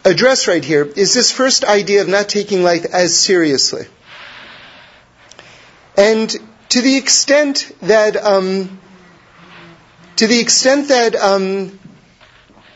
address 0.06 0.48
right 0.48 0.64
here 0.64 0.84
is 0.86 1.14
this 1.14 1.32
first 1.32 1.66
idea 1.66 2.02
of 2.02 2.08
not 2.08 2.30
taking 2.30 2.64
life 2.64 2.86
as 2.86 3.16
seriously. 3.16 3.86
And 5.98 6.34
to 6.70 6.82
the 6.82 6.96
extent 6.96 7.72
that, 7.82 8.16
um, 8.16 8.80
to 10.16 10.28
the 10.28 10.40
extent 10.40 10.88
that 10.90 11.16
um, 11.16 11.78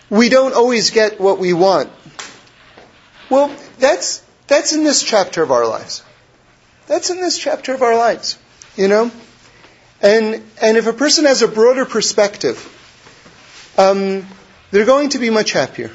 we 0.09 0.27
don't 0.27 0.53
always 0.53 0.89
get 0.89 1.21
what 1.21 1.39
we 1.39 1.53
want, 1.53 1.89
well, 3.33 3.55
that's, 3.79 4.23
that's 4.45 4.73
in 4.73 4.83
this 4.83 5.01
chapter 5.01 5.41
of 5.41 5.51
our 5.51 5.67
lives. 5.67 6.03
That's 6.85 7.09
in 7.09 7.19
this 7.19 7.37
chapter 7.37 7.73
of 7.73 7.81
our 7.81 7.97
lives, 7.97 8.37
you 8.75 8.87
know? 8.87 9.11
And, 10.01 10.43
and 10.61 10.77
if 10.77 10.85
a 10.85 10.93
person 10.93 11.25
has 11.25 11.41
a 11.41 11.47
broader 11.47 11.85
perspective, 11.85 12.59
um, 13.75 14.27
they're 14.69 14.85
going 14.85 15.09
to 15.09 15.17
be 15.17 15.31
much 15.31 15.51
happier. 15.51 15.89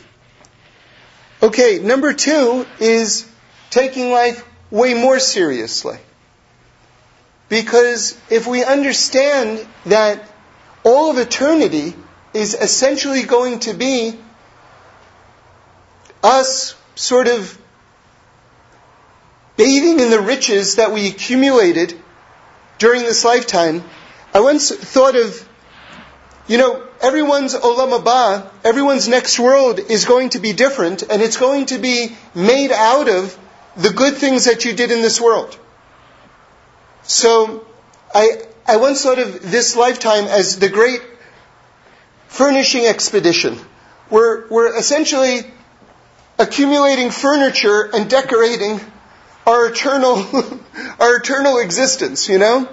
Okay, 1.41 1.79
number 1.79 2.13
two 2.13 2.67
is 2.81 3.31
taking 3.71 4.11
life 4.11 4.45
way 4.73 4.95
more 4.95 5.21
seriously. 5.21 5.99
Because 7.49 8.19
if 8.31 8.49
we 8.49 8.65
understand 8.65 9.65
that 9.87 10.29
all 10.83 11.13
of 11.13 11.19
eternity 11.19 11.95
is 12.35 12.55
essentially 12.55 13.23
going 13.23 13.61
to 13.61 13.75
be 13.75 14.19
us 16.23 16.75
sort 16.99 17.29
of 17.29 17.57
bathing 19.57 20.01
in 20.01 20.11
the 20.11 20.21
riches 20.21 20.77
that 20.77 20.93
we 20.93 21.07
accumulated 21.07 21.95
during 22.79 23.03
this 23.03 23.25
lifetime, 23.25 23.85
I 24.35 24.41
once 24.41 24.71
thought 24.71 25.15
of, 25.15 25.49
you 26.49 26.59
know, 26.59 26.85
everyone's 27.01 27.55
olam 27.55 27.97
haba, 27.97 28.51
everyone's 28.65 29.07
next 29.09 29.39
world 29.39 29.79
is 29.79 30.05
going 30.05 30.31
to 30.31 30.41
be 30.41 30.53
different, 30.53 31.03
and 31.03 31.23
it's 31.23 31.37
going 31.37 31.67
to 31.67 31.79
be 31.79 32.17
made 32.35 32.73
out 32.73 33.09
of 33.09 33.39
the 33.77 33.91
good 33.91 34.15
things 34.15 34.47
that 34.47 34.65
you 34.65 34.73
did 34.73 34.91
in 34.91 35.01
this 35.01 35.21
world. 35.21 35.57
So, 37.05 37.65
I, 38.13 38.43
I 38.67 38.77
once 38.77 39.03
thought 39.03 39.21
of 39.21 39.51
this 39.51 39.77
lifetime 39.77 40.25
as 40.25 40.59
the 40.59 40.69
great 40.69 41.01
furnishing 42.27 42.87
expedition. 42.87 43.57
We're, 44.11 44.49
we're 44.49 44.77
essentially 44.77 45.45
accumulating 46.39 47.11
furniture 47.11 47.91
and 47.93 48.09
decorating 48.09 48.81
our 49.47 49.67
eternal, 49.67 50.25
our 51.01 51.17
eternal 51.17 51.59
existence, 51.59 52.29
you 52.29 52.39
know? 52.39 52.69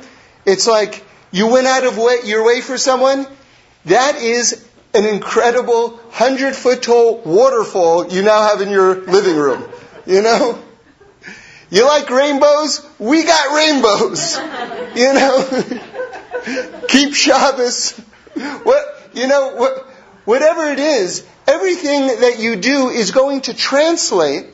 It's 0.45 0.67
like 0.67 1.03
you 1.31 1.47
went 1.47 1.67
out 1.67 1.85
of 1.85 1.97
way, 1.97 2.17
your 2.25 2.45
way 2.45 2.61
for 2.61 2.77
someone. 2.77 3.27
That 3.85 4.17
is 4.17 4.65
an 4.93 5.05
incredible 5.05 5.99
hundred 6.11 6.55
foot 6.55 6.83
tall 6.83 7.21
waterfall 7.25 8.07
you 8.11 8.21
now 8.21 8.47
have 8.47 8.61
in 8.61 8.69
your 8.69 8.95
living 8.95 9.35
room. 9.35 9.63
You 10.05 10.21
know? 10.21 10.61
You 11.69 11.85
like 11.85 12.09
rainbows? 12.09 12.87
We 12.99 13.23
got 13.23 13.55
rainbows. 13.55 14.39
You 14.95 15.11
know? 15.11 15.63
Keep 16.87 17.15
Shabbos. 17.15 17.91
What, 18.63 19.09
you 19.13 19.27
know, 19.27 19.55
what, 19.55 19.85
whatever 20.23 20.67
it 20.71 20.79
is, 20.79 21.25
everything 21.47 22.07
that 22.07 22.39
you 22.39 22.55
do 22.55 22.89
is 22.89 23.11
going 23.11 23.41
to 23.41 23.53
translate 23.53 24.47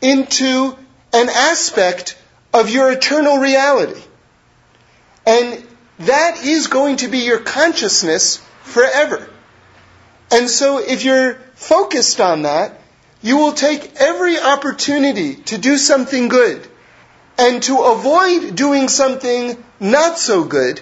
into 0.00 0.76
an 1.12 1.28
aspect 1.28 2.18
of 2.52 2.70
your 2.70 2.90
eternal 2.90 3.38
reality. 3.38 4.00
And 5.26 5.64
that 6.00 6.44
is 6.44 6.66
going 6.66 6.96
to 6.96 7.08
be 7.08 7.18
your 7.18 7.38
consciousness 7.38 8.38
forever. 8.62 9.28
And 10.30 10.48
so 10.48 10.78
if 10.78 11.04
you're 11.04 11.34
focused 11.54 12.20
on 12.20 12.42
that, 12.42 12.80
you 13.22 13.36
will 13.36 13.52
take 13.52 13.94
every 13.96 14.38
opportunity 14.38 15.36
to 15.36 15.58
do 15.58 15.78
something 15.78 16.28
good 16.28 16.66
and 17.38 17.62
to 17.64 17.78
avoid 17.82 18.56
doing 18.56 18.88
something 18.88 19.62
not 19.78 20.18
so 20.18 20.44
good 20.44 20.80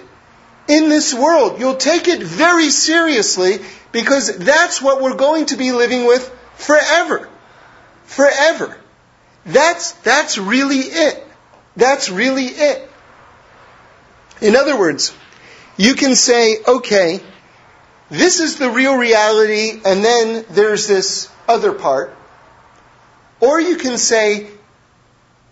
in 0.67 0.89
this 0.89 1.13
world. 1.13 1.59
You'll 1.59 1.75
take 1.75 2.07
it 2.07 2.21
very 2.21 2.69
seriously 2.69 3.59
because 3.91 4.37
that's 4.37 4.81
what 4.81 5.01
we're 5.01 5.15
going 5.15 5.47
to 5.47 5.57
be 5.57 5.71
living 5.71 6.05
with 6.05 6.27
forever. 6.55 7.27
Forever. 8.05 8.77
That's, 9.45 9.93
that's 9.93 10.37
really 10.37 10.79
it. 10.79 11.27
That's 11.75 12.09
really 12.09 12.45
it. 12.45 12.89
In 14.41 14.55
other 14.55 14.77
words, 14.77 15.13
you 15.77 15.95
can 15.95 16.15
say, 16.15 16.57
okay, 16.67 17.21
this 18.09 18.39
is 18.39 18.57
the 18.57 18.69
real 18.69 18.97
reality, 18.97 19.79
and 19.85 20.03
then 20.03 20.45
there's 20.49 20.87
this 20.87 21.29
other 21.47 21.71
part. 21.71 22.15
Or 23.39 23.59
you 23.59 23.77
can 23.77 23.97
say, 23.97 24.49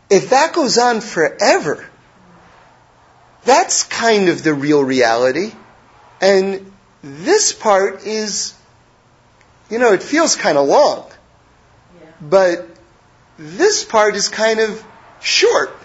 if 0.09 0.31
that 0.31 0.53
goes 0.53 0.77
on 0.77 1.01
forever, 1.01 1.87
that's 3.49 3.83
kind 3.83 4.29
of 4.29 4.43
the 4.43 4.53
real 4.53 4.83
reality. 4.83 5.51
And 6.21 6.71
this 7.01 7.51
part 7.51 8.05
is, 8.05 8.53
you 9.69 9.79
know, 9.79 9.93
it 9.93 10.03
feels 10.03 10.35
kind 10.35 10.57
of 10.57 10.67
long. 10.67 11.09
Yeah. 11.99 12.11
But 12.21 12.67
this 13.37 13.83
part 13.83 14.15
is 14.15 14.29
kind 14.29 14.59
of 14.59 14.83
short. 15.21 15.75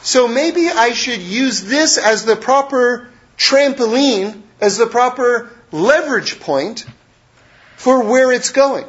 So 0.00 0.26
maybe 0.26 0.68
I 0.68 0.92
should 0.92 1.20
use 1.20 1.62
this 1.62 1.98
as 1.98 2.24
the 2.24 2.36
proper 2.36 3.10
trampoline, 3.36 4.42
as 4.60 4.78
the 4.78 4.86
proper 4.86 5.50
leverage 5.72 6.40
point 6.40 6.86
for 7.76 8.04
where 8.04 8.32
it's 8.32 8.50
going. 8.50 8.86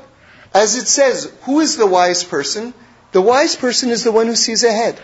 As 0.54 0.78
it 0.78 0.88
says, 0.88 1.32
who 1.42 1.60
is 1.60 1.76
the 1.76 1.86
wise 1.86 2.24
person? 2.24 2.74
The 3.12 3.22
wise 3.22 3.56
person 3.56 3.90
is 3.90 4.04
the 4.04 4.12
one 4.12 4.28
who 4.28 4.36
sees 4.36 4.64
ahead. 4.64 5.00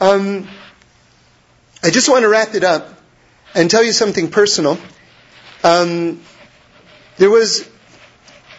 Um, 0.00 0.48
I 1.82 1.90
just 1.90 2.08
want 2.08 2.22
to 2.22 2.28
wrap 2.28 2.54
it 2.54 2.64
up 2.64 2.88
and 3.54 3.70
tell 3.70 3.82
you 3.82 3.92
something 3.92 4.30
personal. 4.30 4.78
Um, 5.64 6.20
there 7.16 7.30
was 7.30 7.68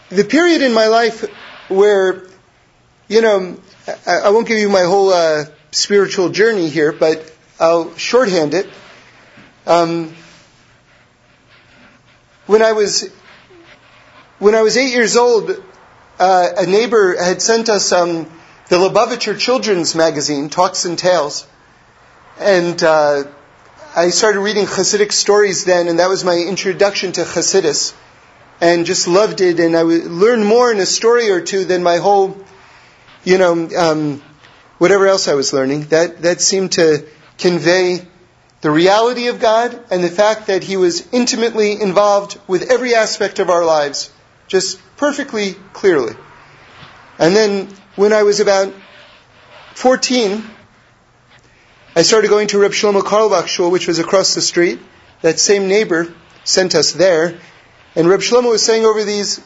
the 0.09 0.23
period 0.23 0.61
in 0.61 0.73
my 0.73 0.87
life 0.87 1.25
where 1.69 2.23
you 3.11 3.19
know, 3.19 3.59
I, 4.07 4.19
I 4.19 4.29
won't 4.29 4.47
give 4.47 4.57
you 4.57 4.69
my 4.69 4.83
whole 4.83 5.09
uh, 5.09 5.43
spiritual 5.71 6.29
journey 6.29 6.69
here, 6.69 6.93
but 6.93 7.29
I'll 7.59 7.93
shorthand 7.97 8.53
it. 8.53 8.69
Um, 9.67 10.15
when 12.45 12.61
I 12.61 12.71
was 12.71 13.11
when 14.39 14.55
I 14.55 14.61
was 14.61 14.77
eight 14.77 14.93
years 14.93 15.17
old, 15.17 15.51
uh, 16.19 16.49
a 16.57 16.65
neighbor 16.65 17.21
had 17.21 17.41
sent 17.41 17.67
us 17.67 17.91
um, 17.91 18.31
the 18.69 18.77
Lubavitcher 18.77 19.37
Children's 19.37 19.93
Magazine, 19.93 20.47
Talks 20.49 20.85
and 20.85 20.97
Tales, 20.97 21.45
and 22.41 22.83
uh, 22.83 23.23
I 23.95 24.09
started 24.09 24.39
reading 24.39 24.65
Hasidic 24.65 25.11
stories 25.11 25.65
then, 25.65 25.87
and 25.87 25.99
that 25.99 26.09
was 26.09 26.23
my 26.23 26.35
introduction 26.35 27.11
to 27.13 27.21
Hasidus, 27.21 27.93
and 28.59 28.85
just 28.85 29.07
loved 29.07 29.41
it. 29.41 29.59
And 29.59 29.75
I 29.75 29.81
learned 29.83 30.45
more 30.45 30.71
in 30.71 30.79
a 30.79 30.85
story 30.85 31.29
or 31.29 31.41
two 31.41 31.65
than 31.65 31.83
my 31.83 31.97
whole 31.97 32.37
you 33.23 33.37
know, 33.37 33.69
um, 33.77 34.21
whatever 34.77 35.07
else 35.07 35.27
I 35.27 35.35
was 35.35 35.53
learning, 35.53 35.85
that, 35.85 36.23
that 36.23 36.41
seemed 36.41 36.73
to 36.73 37.05
convey 37.37 38.07
the 38.61 38.71
reality 38.71 39.27
of 39.27 39.39
God 39.39 39.79
and 39.91 40.03
the 40.03 40.09
fact 40.09 40.47
that 40.47 40.63
He 40.63 40.77
was 40.77 41.07
intimately 41.11 41.79
involved 41.79 42.39
with 42.47 42.71
every 42.71 42.95
aspect 42.95 43.39
of 43.39 43.49
our 43.49 43.65
lives, 43.65 44.11
just 44.47 44.79
perfectly 44.97 45.53
clearly. 45.73 46.15
And 47.19 47.35
then 47.35 47.67
when 47.95 48.13
I 48.13 48.23
was 48.23 48.39
about 48.39 48.73
14, 49.75 50.43
I 51.95 52.03
started 52.03 52.29
going 52.29 52.47
to 52.47 52.59
Reb 52.59 52.71
Shlomo 52.71 53.01
Carlebach 53.01 53.47
Shul, 53.47 53.69
which 53.69 53.87
was 53.87 53.99
across 53.99 54.33
the 54.33 54.41
street. 54.41 54.79
That 55.21 55.39
same 55.39 55.67
neighbor 55.67 56.13
sent 56.43 56.73
us 56.73 56.93
there. 56.93 57.39
And 57.95 58.07
Reb 58.07 58.21
Shlomo 58.21 58.49
was 58.49 58.63
saying 58.63 58.85
over 58.85 59.03
these 59.03 59.41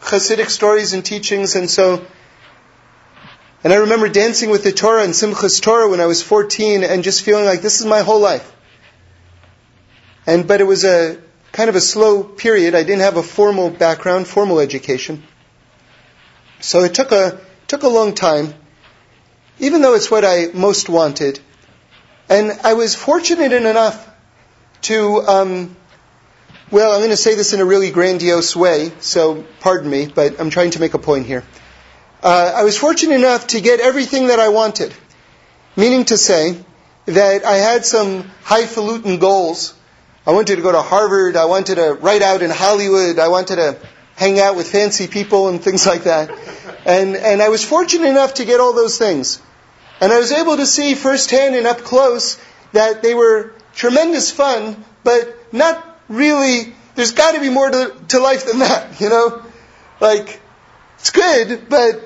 Hasidic 0.00 0.50
stories 0.50 0.92
and 0.92 1.04
teachings, 1.04 1.56
and 1.56 1.70
so 1.70 2.04
and 3.64 3.72
I 3.72 3.76
remember 3.76 4.08
dancing 4.08 4.50
with 4.50 4.64
the 4.64 4.72
Torah 4.72 5.04
and 5.04 5.12
Simchas 5.12 5.62
Torah 5.62 5.88
when 5.88 6.00
I 6.00 6.06
was 6.06 6.20
14 6.20 6.82
and 6.82 7.04
just 7.04 7.22
feeling 7.22 7.44
like 7.44 7.62
this 7.62 7.80
is 7.80 7.86
my 7.86 8.00
whole 8.00 8.18
life. 8.18 8.50
And, 10.26 10.48
but 10.48 10.60
it 10.60 10.64
was 10.64 10.84
a 10.84 11.18
kind 11.52 11.68
of 11.68 11.76
a 11.76 11.80
slow 11.80 12.24
period. 12.24 12.74
I 12.74 12.82
didn't 12.82 13.02
have 13.02 13.16
a 13.16 13.22
formal 13.22 13.70
background, 13.70 14.26
formal 14.26 14.58
education. 14.58 15.22
So 16.60 16.82
it 16.82 16.94
took 16.94 17.12
a, 17.12 17.40
took 17.68 17.84
a 17.84 17.88
long 17.88 18.14
time, 18.14 18.54
even 19.60 19.80
though 19.80 19.94
it's 19.94 20.10
what 20.10 20.24
I 20.24 20.46
most 20.52 20.88
wanted. 20.88 21.38
And 22.32 22.60
I 22.64 22.74
was 22.74 22.94
fortunate 22.94 23.52
enough 23.52 24.08
to, 24.82 25.22
um, 25.28 25.76
well, 26.70 26.92
I'm 26.92 27.00
going 27.00 27.10
to 27.10 27.16
say 27.16 27.34
this 27.34 27.52
in 27.52 27.60
a 27.60 27.64
really 27.64 27.90
grandiose 27.90 28.56
way, 28.56 28.92
so 29.00 29.44
pardon 29.60 29.90
me, 29.90 30.06
but 30.06 30.40
I'm 30.40 30.50
trying 30.50 30.70
to 30.72 30.80
make 30.80 30.94
a 30.94 30.98
point 30.98 31.26
here 31.26 31.44
uh, 32.22 32.52
I 32.54 32.62
was 32.62 32.78
fortunate 32.78 33.16
enough 33.16 33.48
to 33.48 33.60
get 33.60 33.80
everything 33.80 34.28
that 34.28 34.38
I 34.38 34.48
wanted. 34.48 34.94
Meaning 35.76 36.04
to 36.06 36.16
say 36.16 36.62
that 37.06 37.44
I 37.44 37.56
had 37.56 37.84
some 37.84 38.30
highfalutin 38.44 39.18
goals. 39.18 39.74
I 40.26 40.30
wanted 40.30 40.56
to 40.56 40.62
go 40.62 40.70
to 40.70 40.82
Harvard. 40.82 41.36
I 41.36 41.46
wanted 41.46 41.76
to 41.76 41.94
write 41.94 42.22
out 42.22 42.42
in 42.42 42.50
Hollywood. 42.50 43.18
I 43.18 43.28
wanted 43.28 43.56
to 43.56 43.78
hang 44.14 44.38
out 44.38 44.54
with 44.54 44.70
fancy 44.70 45.08
people 45.08 45.48
and 45.48 45.60
things 45.60 45.86
like 45.86 46.04
that. 46.04 46.30
And, 46.86 47.16
and 47.16 47.42
I 47.42 47.48
was 47.48 47.64
fortunate 47.64 48.08
enough 48.08 48.34
to 48.34 48.44
get 48.44 48.60
all 48.60 48.72
those 48.72 48.98
things. 48.98 49.40
And 50.02 50.12
I 50.12 50.18
was 50.18 50.32
able 50.32 50.56
to 50.56 50.66
see 50.66 50.96
firsthand 50.96 51.54
and 51.54 51.64
up 51.64 51.78
close 51.78 52.36
that 52.72 53.02
they 53.02 53.14
were 53.14 53.54
tremendous 53.72 54.32
fun, 54.32 54.84
but 55.04 55.52
not 55.52 56.00
really, 56.08 56.74
there's 56.96 57.12
got 57.12 57.36
to 57.36 57.40
be 57.40 57.50
more 57.50 57.70
to, 57.70 57.94
to 58.08 58.18
life 58.18 58.46
than 58.46 58.58
that, 58.58 59.00
you 59.00 59.08
know? 59.08 59.44
Like, 60.00 60.40
it's 60.98 61.10
good, 61.10 61.68
but 61.68 62.02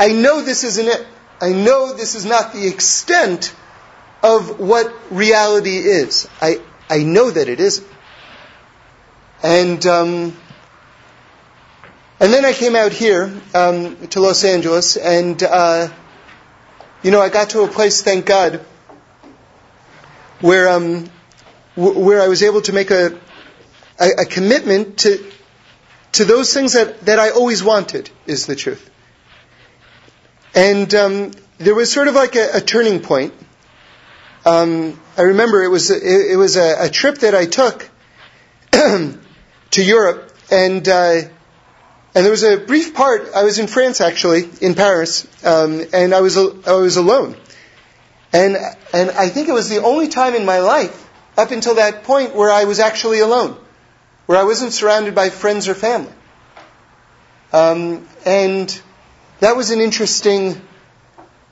I 0.00 0.08
know 0.08 0.42
this 0.42 0.64
isn't 0.64 0.88
it. 0.88 1.06
I 1.40 1.50
know 1.50 1.92
this 1.92 2.16
is 2.16 2.24
not 2.24 2.52
the 2.52 2.66
extent 2.66 3.54
of 4.24 4.58
what 4.58 4.92
reality 5.12 5.76
is. 5.78 6.28
I, 6.42 6.60
I 6.90 7.04
know 7.04 7.30
that 7.30 7.48
it 7.48 7.60
isn't. 7.60 7.86
And, 9.44 9.86
um, 9.86 10.36
and 12.18 12.32
then 12.32 12.44
I 12.44 12.52
came 12.52 12.74
out 12.74 12.90
here 12.90 13.32
um, 13.54 14.08
to 14.08 14.20
Los 14.20 14.42
Angeles, 14.42 14.96
and 14.96 15.40
uh, 15.40 15.90
you 17.02 17.10
know, 17.10 17.20
I 17.20 17.28
got 17.28 17.50
to 17.50 17.62
a 17.62 17.68
place, 17.68 18.02
thank 18.02 18.26
God, 18.26 18.60
where 20.40 20.68
um, 20.68 21.08
where 21.76 22.20
I 22.20 22.28
was 22.28 22.42
able 22.42 22.62
to 22.62 22.72
make 22.72 22.90
a, 22.90 23.18
a, 24.00 24.08
a 24.22 24.24
commitment 24.24 24.98
to 24.98 25.24
to 26.12 26.24
those 26.24 26.52
things 26.52 26.72
that, 26.72 27.02
that 27.02 27.18
I 27.18 27.30
always 27.30 27.62
wanted 27.62 28.10
is 28.26 28.46
the 28.46 28.56
truth. 28.56 28.90
And 30.54 30.92
um, 30.94 31.30
there 31.58 31.74
was 31.74 31.92
sort 31.92 32.08
of 32.08 32.14
like 32.14 32.34
a, 32.34 32.48
a 32.54 32.60
turning 32.60 33.00
point. 33.00 33.34
Um, 34.44 35.00
I 35.16 35.22
remember 35.22 35.62
it 35.62 35.68
was 35.68 35.90
it, 35.90 36.02
it 36.02 36.36
was 36.36 36.56
a, 36.56 36.84
a, 36.84 36.88
trip 36.88 37.18
that 37.18 37.34
I 37.34 37.44
took 37.46 37.88
to 38.72 39.18
Europe, 39.76 40.34
and 40.50 40.88
uh, 40.88 41.20
and 42.18 42.24
there 42.24 42.32
was 42.32 42.42
a 42.42 42.56
brief 42.56 42.94
part. 42.94 43.28
I 43.32 43.44
was 43.44 43.60
in 43.60 43.68
France 43.68 44.00
actually, 44.00 44.50
in 44.60 44.74
Paris, 44.74 45.24
um, 45.44 45.84
and 45.92 46.12
I 46.12 46.20
was 46.20 46.36
I 46.36 46.72
was 46.72 46.96
alone, 46.96 47.36
and 48.32 48.56
and 48.92 49.12
I 49.12 49.28
think 49.28 49.48
it 49.48 49.52
was 49.52 49.68
the 49.68 49.84
only 49.84 50.08
time 50.08 50.34
in 50.34 50.44
my 50.44 50.58
life 50.58 51.08
up 51.36 51.52
until 51.52 51.76
that 51.76 52.02
point 52.02 52.34
where 52.34 52.50
I 52.50 52.64
was 52.64 52.80
actually 52.80 53.20
alone, 53.20 53.56
where 54.26 54.36
I 54.36 54.42
wasn't 54.42 54.72
surrounded 54.72 55.14
by 55.14 55.30
friends 55.30 55.68
or 55.68 55.76
family, 55.76 56.12
um, 57.52 58.08
and 58.26 58.82
that 59.38 59.56
was 59.56 59.70
an 59.70 59.80
interesting 59.80 60.60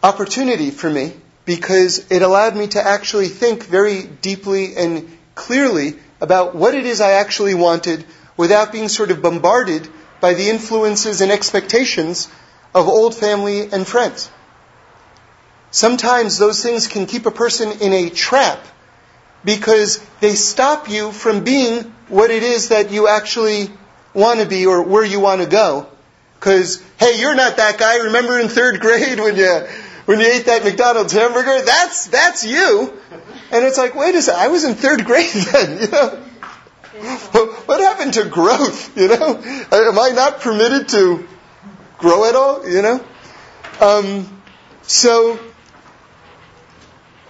opportunity 0.02 0.72
for 0.72 0.90
me 0.90 1.12
because 1.44 2.10
it 2.10 2.22
allowed 2.22 2.56
me 2.56 2.66
to 2.66 2.84
actually 2.84 3.28
think 3.28 3.62
very 3.62 4.02
deeply 4.02 4.74
and 4.74 5.16
clearly 5.36 5.94
about 6.20 6.56
what 6.56 6.74
it 6.74 6.86
is 6.86 7.00
I 7.00 7.12
actually 7.12 7.54
wanted 7.54 8.04
without 8.36 8.72
being 8.72 8.88
sort 8.88 9.12
of 9.12 9.22
bombarded 9.22 9.88
by 10.26 10.34
the 10.34 10.50
influences 10.50 11.20
and 11.20 11.30
expectations 11.30 12.28
of 12.74 12.88
old 12.88 13.14
family 13.14 13.70
and 13.70 13.86
friends. 13.86 14.28
Sometimes 15.70 16.36
those 16.36 16.64
things 16.64 16.88
can 16.88 17.06
keep 17.06 17.26
a 17.26 17.30
person 17.30 17.70
in 17.80 17.92
a 17.92 18.10
trap 18.10 18.58
because 19.44 20.04
they 20.18 20.34
stop 20.34 20.90
you 20.90 21.12
from 21.12 21.44
being 21.44 21.94
what 22.08 22.32
it 22.32 22.42
is 22.42 22.70
that 22.70 22.90
you 22.90 23.06
actually 23.06 23.70
want 24.14 24.40
to 24.40 24.46
be 24.46 24.66
or 24.66 24.82
where 24.82 25.04
you 25.04 25.20
want 25.20 25.42
to 25.42 25.46
go. 25.46 25.86
Because, 26.34 26.82
hey, 26.98 27.20
you're 27.20 27.36
not 27.36 27.58
that 27.58 27.78
guy. 27.78 27.98
Remember 27.98 28.40
in 28.40 28.48
third 28.48 28.80
grade 28.86 29.20
when 29.20 29.36
you 29.36 29.60
when 30.06 30.18
you 30.18 30.26
ate 30.26 30.46
that 30.46 30.64
McDonald's 30.64 31.12
hamburger? 31.12 31.62
That's 31.62 32.08
that's 32.08 32.44
you. 32.44 32.92
And 33.52 33.64
it's 33.64 33.78
like, 33.78 33.94
wait 33.94 34.16
a 34.16 34.22
second, 34.22 34.40
I 34.40 34.48
was 34.48 34.64
in 34.64 34.74
third 34.74 35.04
grade 35.10 35.30
then. 35.52 35.82
You 35.82 35.86
know, 35.86 36.25
what 37.66 37.80
happened 37.80 38.14
to 38.14 38.24
growth? 38.24 38.96
You 38.96 39.08
know, 39.08 39.36
am 39.72 39.98
I 39.98 40.12
not 40.14 40.40
permitted 40.40 40.88
to 40.90 41.26
grow 41.98 42.28
at 42.28 42.34
all? 42.34 42.68
You 42.68 42.82
know, 42.82 43.04
um, 43.80 44.42
so 44.82 45.38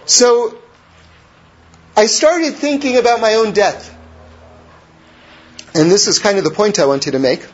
so 0.05 0.57
I 1.95 2.05
started 2.05 2.55
thinking 2.55 2.97
about 2.97 3.19
my 3.19 3.35
own 3.35 3.53
death, 3.53 3.95
and 5.73 5.91
this 5.91 6.07
is 6.07 6.19
kind 6.19 6.37
of 6.37 6.43
the 6.43 6.51
point 6.51 6.79
I 6.79 6.85
wanted 6.85 7.11
to 7.11 7.19
make 7.19 7.45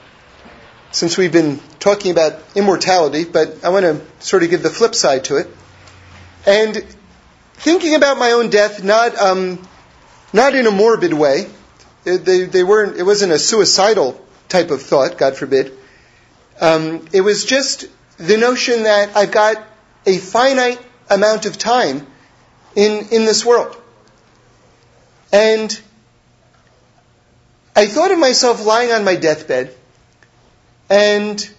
since 0.94 1.18
we've 1.18 1.32
been 1.32 1.60
talking 1.80 2.12
about 2.12 2.40
immortality, 2.54 3.26
but 3.26 3.66
I 3.66 3.70
want 3.70 3.84
to 3.84 4.02
sort 4.20 4.44
of 4.44 4.52
give 4.52 4.62
the 4.62 4.70
flip 4.70 4.94
side 4.94 5.24
to 5.26 5.38
it. 5.38 5.48
And 6.46 6.86
thinking 7.54 7.96
about 7.96 8.20
my 8.20 8.34
own 8.34 8.52
death, 8.52 8.84
not 8.84 9.18
um, 9.18 9.68
not 10.34 10.54
in 10.56 10.68
a 10.68 10.72
morbid 10.72 11.14
way. 11.14 11.48
It, 12.06 12.26
they, 12.26 12.46
they 12.46 12.64
weren't. 12.64 12.98
It 12.98 13.04
wasn't 13.04 13.32
a 13.32 13.40
suicidal 13.40 14.24
type 14.50 14.72
of 14.72 14.82
thought. 14.82 15.18
God 15.18 15.36
forbid. 15.36 15.78
Um, 16.60 17.06
it 17.12 17.22
was 17.22 17.46
just 17.46 17.86
the 18.18 18.38
notion 18.38 18.84
that 18.84 19.16
I've 19.16 19.32
got 19.32 19.64
a 20.06 20.18
finite 20.18 20.80
amount 21.10 21.46
of 21.46 21.58
time 21.58 22.06
in 22.76 23.08
in 23.12 23.26
this 23.26 23.46
world, 23.46 23.76
and 25.32 25.80
I 27.76 27.88
thought 27.88 28.12
of 28.12 28.20
myself 28.20 28.66
lying 28.66 28.92
on 28.92 29.04
my 29.04 29.16
deathbed 29.16 29.76
and 30.90 31.50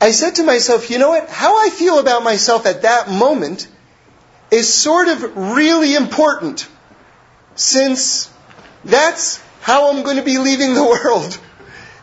I 0.00 0.10
said 0.10 0.36
to 0.36 0.42
myself, 0.44 0.90
you 0.90 0.98
know 0.98 1.08
what? 1.08 1.28
How 1.28 1.64
I 1.64 1.70
feel 1.70 1.98
about 1.98 2.22
myself 2.22 2.66
at 2.66 2.82
that 2.82 3.10
moment 3.10 3.66
is 4.50 4.72
sort 4.72 5.08
of 5.08 5.36
really 5.36 5.94
important 5.94 6.68
since 7.54 8.30
that's 8.86 9.42
how 9.60 9.90
I'm 9.90 10.02
going 10.04 10.16
to 10.16 10.22
be 10.22 10.38
leaving 10.38 10.74
the 10.74 10.84
world 11.04 11.38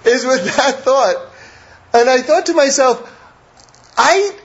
is 0.05 0.25
with 0.25 0.55
that 0.55 0.79
thought. 0.79 1.15
And 1.93 2.09
I 2.09 2.21
thought 2.21 2.47
to 2.47 2.53
myself, 2.53 3.09
I, 3.97 4.35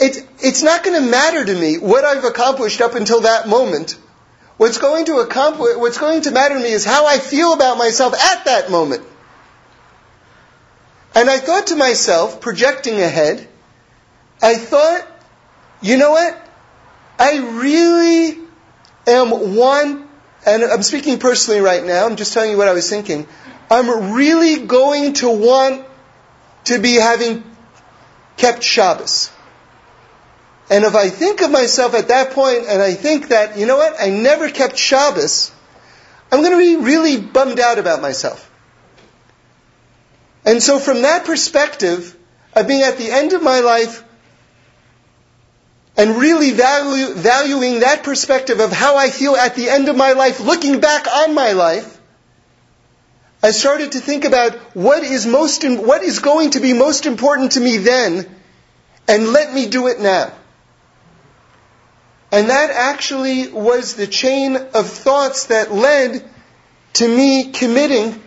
it, 0.00 0.28
it's 0.40 0.62
not 0.62 0.84
going 0.84 1.02
to 1.02 1.08
matter 1.08 1.44
to 1.44 1.54
me 1.54 1.78
what 1.78 2.04
I've 2.04 2.24
accomplished 2.24 2.80
up 2.80 2.94
until 2.94 3.22
that 3.22 3.48
moment. 3.48 3.96
What's 4.56 4.78
going 4.78 5.06
to 5.06 5.16
accomplish, 5.16 5.76
what's 5.76 5.98
going 5.98 6.22
to 6.22 6.30
matter 6.30 6.56
to 6.56 6.60
me 6.60 6.70
is 6.70 6.84
how 6.84 7.06
I 7.06 7.18
feel 7.18 7.54
about 7.54 7.78
myself 7.78 8.14
at 8.14 8.44
that 8.44 8.70
moment. 8.70 9.02
And 11.14 11.30
I 11.30 11.38
thought 11.38 11.68
to 11.68 11.76
myself, 11.76 12.40
projecting 12.40 13.00
ahead, 13.00 13.48
I 14.42 14.56
thought, 14.56 15.06
you 15.80 15.96
know 15.96 16.10
what? 16.10 16.40
I 17.18 17.38
really 17.38 18.38
am 19.06 19.56
one, 19.56 20.03
and 20.46 20.62
I'm 20.64 20.82
speaking 20.82 21.18
personally 21.18 21.60
right 21.60 21.84
now, 21.84 22.06
I'm 22.06 22.16
just 22.16 22.32
telling 22.32 22.50
you 22.50 22.56
what 22.56 22.68
I 22.68 22.72
was 22.72 22.88
thinking. 22.88 23.26
I'm 23.70 24.12
really 24.14 24.66
going 24.66 25.14
to 25.14 25.30
want 25.30 25.84
to 26.64 26.78
be 26.78 26.94
having 26.94 27.42
kept 28.36 28.62
Shabbos. 28.62 29.30
And 30.70 30.84
if 30.84 30.94
I 30.94 31.08
think 31.08 31.42
of 31.42 31.50
myself 31.50 31.94
at 31.94 32.08
that 32.08 32.32
point 32.32 32.64
and 32.68 32.82
I 32.82 32.94
think 32.94 33.28
that, 33.28 33.58
you 33.58 33.66
know 33.66 33.76
what, 33.76 33.96
I 34.00 34.10
never 34.10 34.50
kept 34.50 34.78
Shabbos, 34.78 35.52
I'm 36.32 36.40
going 36.40 36.52
to 36.52 36.58
be 36.58 36.84
really 36.84 37.20
bummed 37.20 37.60
out 37.60 37.78
about 37.78 38.00
myself. 38.00 38.50
And 40.44 40.62
so 40.62 40.78
from 40.78 41.02
that 41.02 41.24
perspective 41.24 42.16
of 42.54 42.66
being 42.66 42.82
at 42.82 42.98
the 42.98 43.10
end 43.10 43.32
of 43.32 43.42
my 43.42 43.60
life 43.60 44.04
and 45.96 46.16
really 46.16 46.50
value, 46.50 47.14
valuing 47.14 47.80
that 47.80 48.02
perspective 48.02 48.60
of 48.60 48.72
how 48.72 48.96
I 48.96 49.10
feel 49.10 49.36
at 49.36 49.54
the 49.54 49.68
end 49.68 49.88
of 49.88 49.96
my 49.96 50.12
life, 50.12 50.40
looking 50.40 50.80
back 50.80 51.06
on 51.06 51.34
my 51.34 51.52
life, 51.52 52.00
I 53.42 53.50
started 53.50 53.92
to 53.92 54.00
think 54.00 54.24
about 54.24 54.54
what 54.74 55.04
is 55.04 55.26
most, 55.26 55.64
what 55.64 56.02
is 56.02 56.18
going 56.18 56.52
to 56.52 56.60
be 56.60 56.72
most 56.72 57.06
important 57.06 57.52
to 57.52 57.60
me 57.60 57.76
then, 57.76 58.26
and 59.06 59.28
let 59.32 59.52
me 59.52 59.66
do 59.66 59.86
it 59.88 60.00
now. 60.00 60.32
And 62.32 62.50
that 62.50 62.70
actually 62.70 63.48
was 63.48 63.94
the 63.94 64.06
chain 64.06 64.56
of 64.56 64.88
thoughts 64.88 65.46
that 65.46 65.72
led 65.72 66.28
to 66.94 67.06
me 67.06 67.52
committing 67.52 68.20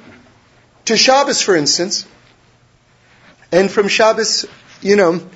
to 0.85 0.95
Shabbos, 0.95 1.41
for 1.41 1.55
instance. 1.55 2.05
And 3.51 3.69
from 3.71 3.87
Shabbos, 3.87 4.45
you 4.81 4.95
know, 4.95 5.27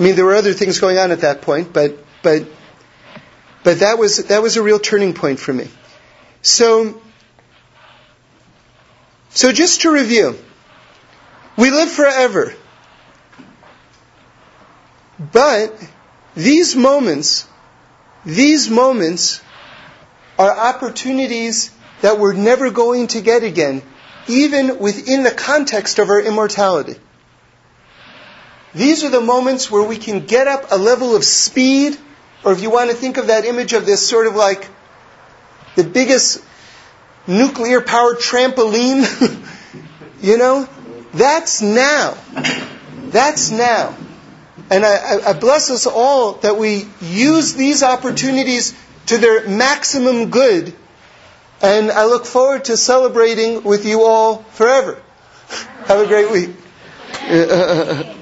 I 0.00 0.02
mean, 0.02 0.16
there 0.16 0.24
were 0.24 0.34
other 0.34 0.54
things 0.54 0.80
going 0.80 0.96
on 0.96 1.10
at 1.10 1.20
that 1.20 1.42
point, 1.42 1.74
but 1.74 2.02
but 2.22 2.46
but 3.62 3.80
that 3.80 3.98
was 3.98 4.16
that 4.28 4.40
was 4.40 4.56
a 4.56 4.62
real 4.62 4.78
turning 4.78 5.12
point 5.12 5.38
for 5.38 5.52
me. 5.52 5.68
So 6.40 7.02
so 9.28 9.52
just 9.52 9.82
to 9.82 9.90
review, 9.92 10.38
we 11.58 11.70
live 11.70 11.90
forever. 11.90 12.54
But 15.18 15.74
these 16.34 16.74
moments, 16.74 17.46
these 18.24 18.70
moments 18.70 19.42
are 20.38 20.50
opportunities 20.50 21.70
that 22.00 22.18
we're 22.18 22.32
never 22.32 22.70
going 22.70 23.08
to 23.08 23.20
get 23.20 23.44
again 23.44 23.82
even 24.28 24.78
within 24.78 25.24
the 25.24 25.30
context 25.30 25.98
of 25.98 26.08
our 26.08 26.22
immortality. 26.22 26.96
These 28.74 29.04
are 29.04 29.10
the 29.10 29.20
moments 29.20 29.70
where 29.70 29.82
we 29.82 29.96
can 29.96 30.26
get 30.26 30.46
up 30.46 30.66
a 30.70 30.78
level 30.78 31.16
of 31.16 31.24
speed, 31.24 31.98
or 32.44 32.52
if 32.52 32.62
you 32.62 32.70
want 32.70 32.90
to 32.90 32.96
think 32.96 33.16
of 33.16 33.28
that 33.28 33.44
image 33.44 33.72
of 33.72 33.86
this 33.86 34.06
sort 34.06 34.26
of 34.26 34.36
like 34.36 34.68
the 35.76 35.84
biggest 35.84 36.42
nuclear 37.26 37.80
powered 37.80 38.18
trampoline, 38.18 39.04
you 40.22 40.38
know, 40.38 40.68
that's 41.12 41.62
now. 41.62 42.16
That's 43.06 43.50
now. 43.50 43.96
And 44.70 44.84
I, 44.84 45.30
I, 45.30 45.32
bless 45.32 45.68
us 45.70 45.86
all 45.86 46.34
that 46.34 46.56
we 46.56 46.86
use 47.00 47.54
these 47.54 47.82
opportunities 47.82 48.72
to 49.06 49.18
their 49.18 49.48
maximum 49.48 50.30
good 50.30 50.72
and 51.62 51.90
I 51.90 52.06
look 52.06 52.24
forward 52.24 52.64
to 52.66 52.76
celebrating 52.76 53.62
with 53.64 53.84
you 53.84 54.02
all 54.02 54.38
forever. 54.52 55.02
Have 55.86 56.00
a 56.00 56.06
great 56.06 56.30
week. 56.30 56.50